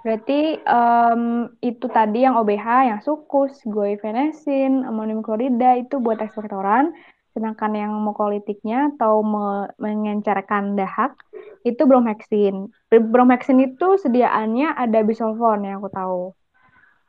Berarti 0.00 0.56
em, 0.56 1.22
itu 1.60 1.86
tadi 1.92 2.24
yang 2.24 2.40
OBH, 2.40 2.66
yang 2.88 3.00
sukus, 3.04 3.60
guaifenesin, 3.68 4.88
amonium 4.88 5.20
klorida 5.20 5.76
itu 5.76 6.00
buat 6.00 6.18
ekspektoran. 6.18 6.96
Sedangkan 7.30 7.72
yang 7.78 7.92
mukolitiknya 7.94 8.96
atau 8.96 9.22
me- 9.22 9.70
mengencerkan 9.78 10.74
dahak 10.74 11.14
itu 11.62 11.84
bromhexin. 11.86 12.72
Bromhexin 12.90 13.60
itu 13.60 14.00
sediaannya 14.00 14.74
ada 14.74 14.98
bisolfon 15.04 15.62
yang 15.62 15.78
aku 15.84 15.90
tahu. 15.92 16.22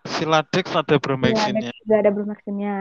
Siladex 0.05 0.75
ada 0.75 0.83
Iya, 0.83 0.97
ada 0.97 0.99
bromhexinnya. 0.99 1.71
juga 1.81 1.95
ada 2.01 2.09
bromhexinnya. 2.11 2.75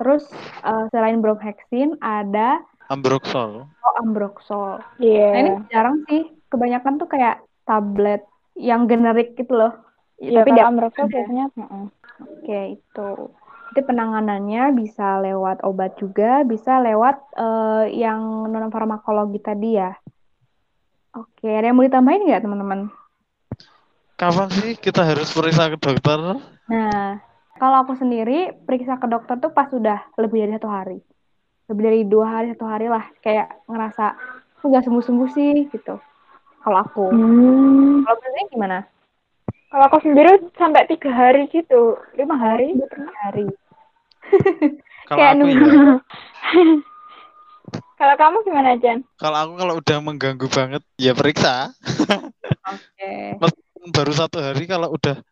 Terus 0.00 0.24
eh, 0.64 0.84
selain 0.90 1.18
bromhexin 1.20 1.94
ada 2.00 2.58
Ambroxol. 2.90 3.68
oh, 3.68 3.94
ambroxol. 4.02 4.82
Iya. 4.98 5.28
Nah, 5.32 5.38
ini 5.38 5.50
jarang 5.70 5.96
sih. 6.08 6.22
Kebanyakan 6.50 6.98
tuh 6.98 7.08
kayak 7.08 7.40
tablet 7.64 8.26
yang 8.62 8.86
generik 8.86 9.34
gitu 9.34 9.58
loh. 9.58 9.74
Iya, 10.22 10.46
Tapi 10.46 10.50
dia 10.54 10.64
ada. 10.70 11.02
biasanya 11.10 11.46
heeh. 11.58 11.84
Oke, 12.22 12.60
itu. 12.78 13.08
Itu 13.74 13.80
penanganannya 13.88 14.70
bisa 14.76 15.18
lewat 15.18 15.66
obat 15.66 15.98
juga, 15.98 16.46
bisa 16.46 16.78
lewat 16.78 17.16
eh, 17.34 17.84
yang 17.98 18.46
non 18.46 18.70
farmakologi 18.70 19.42
tadi 19.42 19.70
ya. 19.74 19.90
Oke, 21.12 21.50
ada 21.50 21.68
yang 21.68 21.76
mau 21.76 21.84
ditambahin 21.84 22.24
nggak 22.24 22.42
teman-teman? 22.46 22.80
Kapan 24.16 24.48
sih 24.54 24.78
kita 24.78 25.02
harus 25.02 25.34
periksa 25.34 25.72
ke 25.74 25.76
dokter? 25.82 26.38
Nah, 26.70 27.18
kalau 27.58 27.82
aku 27.82 27.98
sendiri 27.98 28.54
periksa 28.64 28.96
ke 28.96 29.10
dokter 29.10 29.36
tuh 29.42 29.50
pas 29.50 29.66
sudah 29.66 29.98
lebih 30.16 30.46
dari 30.46 30.52
satu 30.56 30.70
hari. 30.70 30.98
Lebih 31.66 31.82
dari 31.82 32.00
dua 32.06 32.26
hari, 32.38 32.46
satu 32.54 32.66
hari 32.68 32.86
lah. 32.86 33.04
Kayak 33.18 33.60
ngerasa, 33.66 34.14
aku 34.60 34.64
nggak 34.70 34.84
sembuh-sembuh 34.86 35.28
sih, 35.34 35.52
gitu. 35.74 35.98
Kalau 36.62 36.78
aku. 36.78 37.04
Hmm. 37.10 38.06
Kalau 38.06 38.16
sendiri 38.22 38.42
gimana? 38.54 38.78
Kalau 39.68 39.84
aku 39.88 39.98
sendiri 40.04 40.30
sampai 40.54 40.84
tiga 40.86 41.10
hari 41.10 41.48
gitu, 41.48 41.96
lima 42.14 42.36
hari. 42.36 42.76
Tiga 42.76 43.08
hari. 43.24 43.46
Kalau 45.08 45.18
Kayak 45.18 45.32
aku 45.34 45.40
nunggu. 45.44 45.66
ya, 45.66 45.84
Kalau 48.02 48.14
kamu 48.18 48.36
gimana, 48.42 48.74
Jan? 48.82 48.98
kalau 49.14 49.38
aku 49.38 49.52
kalau 49.54 49.74
udah 49.78 49.98
mengganggu 50.02 50.46
banget, 50.50 50.82
ya 50.98 51.14
periksa. 51.14 51.70
Oke. 52.66 53.10
Meskipun 53.42 53.94
baru 53.94 54.10
satu 54.10 54.42
hari, 54.42 54.66
kalau 54.66 54.90
udah 54.90 55.22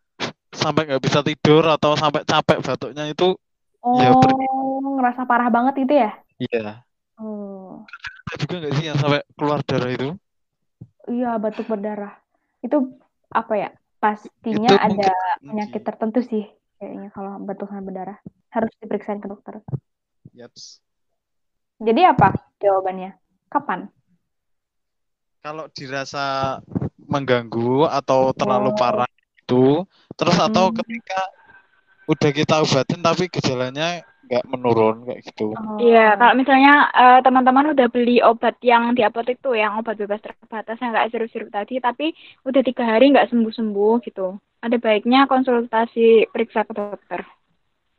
sampai 0.54 0.86
nggak 0.86 1.02
bisa 1.02 1.26
tidur 1.26 1.66
atau 1.66 1.98
sampai 1.98 2.22
capek 2.22 2.62
batuknya 2.62 3.10
itu, 3.10 3.34
Ya, 3.80 4.12
Oh, 4.12 5.00
ngerasa 5.00 5.24
parah 5.24 5.48
banget 5.50 5.82
itu 5.88 5.94
ya? 5.98 6.12
iya. 6.38 6.84
Oh, 7.18 7.82
Ada 8.30 8.34
juga 8.44 8.54
nggak 8.62 8.74
sih 8.76 8.84
yang 8.92 8.98
sampai 9.00 9.20
keluar 9.34 9.60
darah 9.66 9.90
itu? 9.90 10.14
Iya 11.08 11.38
batuk 11.40 11.70
berdarah. 11.70 12.12
Itu 12.60 13.00
apa 13.30 13.54
ya? 13.56 13.68
Pastinya 14.00 14.72
Itu 14.72 14.76
ada 14.76 15.12
mungkin 15.40 15.48
penyakit 15.52 15.82
tertentu 15.84 16.20
sih 16.24 16.44
kayaknya 16.80 17.12
kalau 17.12 17.40
batuk 17.44 17.68
sama 17.68 17.84
berdarah. 17.88 18.18
Harus 18.50 18.72
diperiksa 18.80 19.16
ke 19.20 19.28
dokter. 19.28 19.62
Yaps. 20.34 20.82
Jadi 21.80 22.02
apa 22.04 22.36
jawabannya? 22.60 23.16
Kapan? 23.48 23.88
Kalau 25.40 25.72
dirasa 25.72 26.58
mengganggu 27.00 27.88
atau 27.88 28.36
terlalu 28.36 28.70
Oh. 28.70 28.76
parah 28.76 29.08
itu, 29.40 29.88
terus 30.14 30.36
atau 30.36 30.68
Hmm. 30.68 30.76
ketika 30.84 31.20
udah 32.06 32.30
kita 32.34 32.54
obatin 32.60 33.00
tapi 33.00 33.30
gejalanya 33.30 34.04
nggak 34.30 34.46
menurun 34.46 34.96
kayak 35.10 35.26
gitu. 35.26 35.50
Oh. 35.58 35.82
Iya, 35.82 36.14
kalau 36.14 36.34
misalnya 36.38 36.86
eh, 36.94 37.18
teman-teman 37.26 37.74
udah 37.74 37.86
beli 37.90 38.22
obat 38.22 38.62
yang 38.62 38.94
di 38.94 39.02
apotek 39.02 39.42
tuh, 39.42 39.58
yang 39.58 39.82
obat 39.82 39.98
bebas 39.98 40.22
terbatas 40.22 40.78
yang 40.78 40.94
nggak 40.94 41.10
sirup-sirup 41.10 41.50
tadi, 41.50 41.82
tapi 41.82 42.14
udah 42.46 42.62
tiga 42.62 42.86
hari 42.86 43.10
nggak 43.10 43.26
sembuh-sembuh 43.26 43.94
gitu, 44.06 44.38
ada 44.62 44.76
baiknya 44.78 45.26
konsultasi 45.26 46.30
periksa 46.30 46.62
ke 46.62 46.72
dokter. 46.78 47.26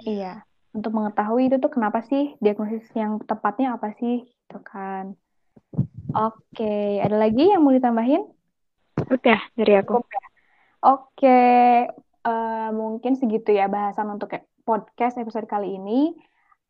Iya. 0.08 0.48
Untuk 0.72 0.96
mengetahui 0.96 1.52
itu 1.52 1.60
tuh 1.60 1.68
kenapa 1.68 2.00
sih 2.08 2.32
diagnosis 2.40 2.88
yang 2.96 3.20
tepatnya 3.28 3.76
apa 3.76 3.92
sih 4.00 4.24
gitu 4.24 4.64
kan. 4.64 5.20
Oke, 6.16 7.04
ada 7.04 7.20
lagi 7.20 7.52
yang 7.52 7.60
mau 7.60 7.76
ditambahin? 7.76 8.24
Udah 9.12 9.40
dari 9.60 9.74
aku. 9.76 10.00
Oke, 10.80 11.40
eh, 12.24 12.70
mungkin 12.72 13.20
segitu 13.20 13.52
ya 13.52 13.68
bahasan 13.68 14.16
untuk 14.16 14.32
podcast 14.72 15.20
episode 15.20 15.52
kali 15.52 15.76
ini. 15.76 16.16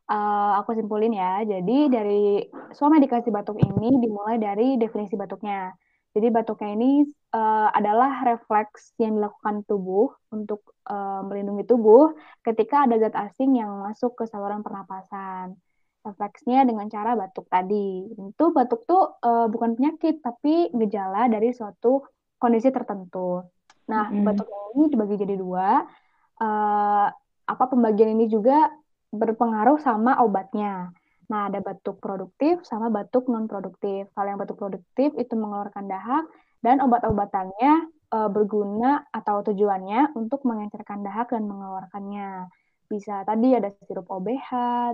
Eh, 0.09 0.51
aku 0.59 0.73
simpulin 0.73 1.13
ya. 1.13 1.45
Jadi 1.45 1.77
dari 1.87 2.41
suama 2.73 2.97
dikasih 2.97 3.29
batuk 3.29 3.61
ini 3.61 4.01
dimulai 4.01 4.41
dari 4.41 4.75
definisi 4.81 5.13
batuknya. 5.13 5.69
Jadi 6.11 6.27
batuknya 6.27 6.75
ini 6.75 7.07
uh, 7.31 7.71
adalah 7.71 8.27
refleks 8.27 8.91
yang 8.99 9.15
dilakukan 9.15 9.63
tubuh 9.63 10.11
untuk 10.35 10.75
uh, 10.91 11.23
melindungi 11.23 11.63
tubuh 11.63 12.11
ketika 12.43 12.83
ada 12.83 12.99
zat 12.99 13.15
asing 13.15 13.55
yang 13.55 13.71
masuk 13.79 14.19
ke 14.19 14.27
saluran 14.27 14.59
pernapasan. 14.59 15.55
Refleksnya 16.03 16.67
dengan 16.67 16.91
cara 16.91 17.15
batuk 17.15 17.47
tadi. 17.47 18.11
Tentu 18.11 18.51
batuk 18.51 18.83
tuh 18.83 19.15
uh, 19.23 19.47
bukan 19.47 19.79
penyakit, 19.79 20.19
tapi 20.19 20.67
gejala 20.75 21.31
dari 21.31 21.55
suatu 21.55 22.03
kondisi 22.35 22.67
tertentu. 22.75 23.47
Nah, 23.87 24.11
mm. 24.11 24.27
batuk 24.27 24.51
ini 24.75 24.91
dibagi 24.91 25.15
jadi 25.15 25.39
dua. 25.39 25.87
Uh, 26.43 27.07
apa 27.51 27.67
pembagian 27.71 28.15
ini 28.15 28.31
juga 28.31 28.71
berpengaruh 29.11 29.77
sama 29.83 30.23
obatnya. 30.23 30.95
Nah, 31.31 31.47
ada 31.47 31.63
batuk 31.63 32.03
produktif 32.03 32.63
sama 32.67 32.91
batuk 32.91 33.31
non 33.31 33.47
produktif. 33.47 34.07
Kalau 34.11 34.27
yang 34.27 34.39
batuk 34.39 34.59
produktif 34.59 35.15
itu 35.15 35.33
mengeluarkan 35.35 35.87
dahak 35.87 36.27
dan 36.59 36.83
obat-obatannya 36.83 37.87
e, 38.11 38.17
berguna 38.27 39.07
atau 39.15 39.39
tujuannya 39.39 40.11
untuk 40.19 40.43
mengencerkan 40.43 41.03
dahak 41.07 41.31
dan 41.31 41.47
mengeluarkannya. 41.47 42.51
Bisa 42.91 43.23
tadi 43.23 43.55
ada 43.55 43.71
sirup 43.87 44.11
OBH, 44.11 44.49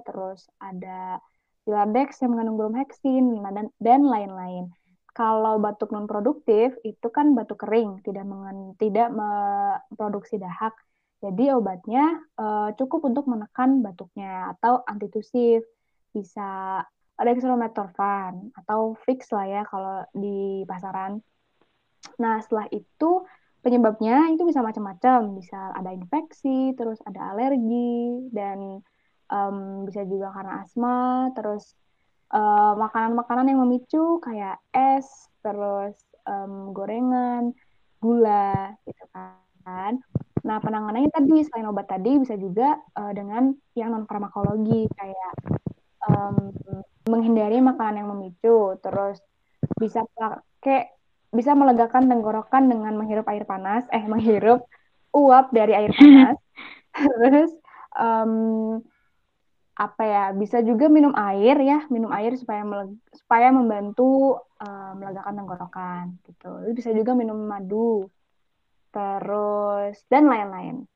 terus 0.06 0.46
ada 0.62 1.18
Silardex 1.66 2.22
yang 2.22 2.38
mengandung 2.38 2.58
bromheksin 2.62 3.42
dan 3.42 3.68
dan 3.82 4.02
lain-lain. 4.06 4.70
Kalau 5.18 5.58
batuk 5.58 5.90
non 5.90 6.06
produktif 6.06 6.78
itu 6.86 7.08
kan 7.10 7.34
batuk 7.34 7.66
kering, 7.66 8.06
tidak 8.06 8.30
mengen, 8.30 8.78
tidak 8.78 9.10
memproduksi 9.10 10.38
dahak. 10.38 10.78
Jadi 11.18 11.50
obatnya 11.50 12.22
uh, 12.38 12.70
cukup 12.78 13.10
untuk 13.10 13.26
menekan 13.26 13.82
batuknya 13.82 14.54
atau 14.54 14.86
antitusif 14.86 15.66
bisa 16.14 16.82
dextromethorphan 17.18 18.54
atau 18.54 18.94
fix 19.02 19.34
lah 19.34 19.46
ya 19.50 19.62
kalau 19.66 20.06
di 20.14 20.62
pasaran. 20.70 21.18
Nah, 22.22 22.38
setelah 22.46 22.70
itu 22.70 23.26
penyebabnya 23.66 24.30
itu 24.30 24.46
bisa 24.46 24.62
macam-macam, 24.62 25.34
bisa 25.34 25.74
ada 25.74 25.90
infeksi, 25.98 26.78
terus 26.78 27.02
ada 27.10 27.34
alergi 27.34 28.30
dan 28.30 28.86
um, 29.34 29.90
bisa 29.90 30.06
juga 30.06 30.30
karena 30.30 30.62
asma, 30.62 31.34
terus 31.34 31.74
makanan-makanan 32.78 33.46
uh, 33.48 33.50
yang 33.50 33.60
memicu 33.66 34.20
kayak 34.22 34.62
es, 34.76 35.32
terus 35.42 35.98
um, 36.30 36.76
gorengan, 36.76 37.56
gula 37.98 38.78
gitu 38.86 39.06
kan. 39.66 39.98
Nah, 40.48 40.64
penanganannya 40.64 41.12
tadi 41.12 41.44
selain 41.44 41.68
obat 41.68 41.92
tadi 41.92 42.16
bisa 42.24 42.40
juga 42.40 42.80
uh, 42.96 43.12
dengan 43.12 43.52
yang 43.76 43.92
non 43.92 44.08
farmakologi 44.08 44.88
kayak 44.96 45.34
um, 46.08 46.56
menghindari 47.12 47.60
makanan 47.60 48.00
yang 48.00 48.10
memicu, 48.16 48.80
terus 48.80 49.20
bisa 49.76 50.08
pakai 50.16 50.88
bisa 51.36 51.52
melegakan 51.52 52.08
tenggorokan 52.08 52.72
dengan 52.72 52.96
menghirup 52.96 53.28
air 53.28 53.44
panas, 53.44 53.84
eh 53.92 54.08
menghirup 54.08 54.64
uap 55.12 55.52
dari 55.52 55.76
air 55.76 55.92
panas, 55.92 56.40
terus 56.96 57.52
um, 58.00 58.80
apa 59.78 60.04
ya 60.08 60.26
bisa 60.34 60.64
juga 60.66 60.90
minum 60.90 61.14
air 61.14 61.54
ya 61.62 61.86
minum 61.94 62.10
air 62.10 62.34
supaya 62.34 62.66
supaya 63.14 63.54
membantu 63.54 64.40
uh, 64.64 64.96
melegakan 64.96 65.44
tenggorokan 65.44 66.04
gitu. 66.24 66.72
Bisa 66.72 66.96
juga 66.96 67.12
minum 67.14 67.36
madu 67.36 68.08
terus 68.98 70.02
dan 70.10 70.26
lain-lain 70.26 70.90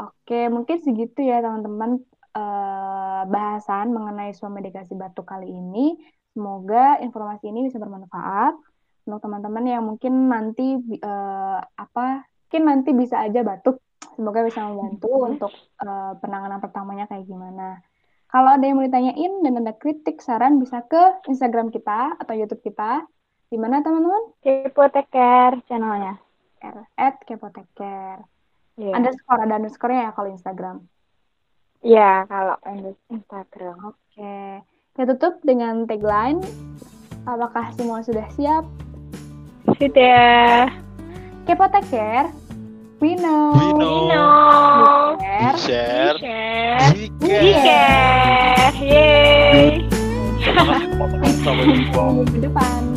oke 0.00 0.40
mungkin 0.48 0.80
segitu 0.80 1.20
ya 1.20 1.44
teman-teman 1.44 2.00
uh, 2.36 3.22
bahasan 3.28 3.92
mengenai 3.92 4.32
medikasi 4.50 4.96
batuk 4.96 5.28
kali 5.28 5.48
ini. 5.48 5.96
Semoga 6.32 6.96
informasi 7.04 7.52
ini 7.52 7.68
bisa 7.68 7.76
bermanfaat 7.76 8.56
untuk 9.04 9.20
teman-teman 9.20 9.64
yang 9.68 9.84
mungkin 9.84 10.32
nanti 10.32 10.80
uh, 11.04 11.60
apa 11.60 12.24
mungkin 12.48 12.62
nanti 12.68 12.90
bisa 12.96 13.20
aja 13.20 13.44
batuk. 13.44 13.80
Semoga 14.16 14.44
bisa 14.44 14.64
membantu 14.64 15.08
hmm. 15.08 15.30
untuk 15.36 15.52
uh, 15.80 16.16
penanganan 16.20 16.60
pertamanya 16.60 17.04
kayak 17.08 17.28
gimana. 17.28 17.80
Kalau 18.32 18.48
ada 18.56 18.64
yang 18.64 18.80
mau 18.80 18.88
ditanyain 18.88 19.44
dan 19.44 19.60
ada 19.60 19.76
kritik 19.76 20.24
saran 20.24 20.56
bisa 20.56 20.80
ke 20.88 21.20
Instagram 21.28 21.68
kita 21.68 22.16
atau 22.16 22.32
YouTube 22.32 22.64
kita. 22.64 23.04
Di 23.52 23.60
mana 23.60 23.84
teman-teman? 23.84 24.32
Kepoteker 24.40 25.60
channelnya. 25.68 26.16
At 26.94 27.18
Kepoteker. 27.26 28.22
Yeah. 28.78 28.94
Underscore 28.96 29.42
ada 29.42 29.58
underscore 29.58 29.92
ya 29.92 30.14
kalau 30.14 30.32
Instagram. 30.32 30.86
Iya, 31.82 32.24
kalau 32.30 32.56
Instagram. 33.10 33.76
Oke. 33.90 34.62
Kita 34.94 35.02
tutup 35.18 35.42
dengan 35.42 35.82
tagline. 35.84 36.38
Apakah 37.26 37.74
semua 37.74 38.06
sudah 38.06 38.26
siap? 38.38 38.62
Sudah. 39.82 40.70
Kepo 41.42 41.66
take 41.74 41.90
care. 41.90 42.28
We 43.02 43.18
know. 43.18 43.50
We 43.58 43.66
know. 43.74 43.82
We 43.82 44.14
know. 44.14 45.18
We 45.18 45.58
share. 45.58 46.14
We 46.14 46.22
share. 46.22 46.86
We 47.18 47.50
care. 47.66 48.70
Yeay. 48.78 49.90
Terima 50.38 50.62
kasih 50.70 50.86
teman-teman. 50.86 51.32
Sampai 51.42 51.64
jumpa. 51.66 52.02
Minggu 52.14 52.38
depan. 52.46 52.91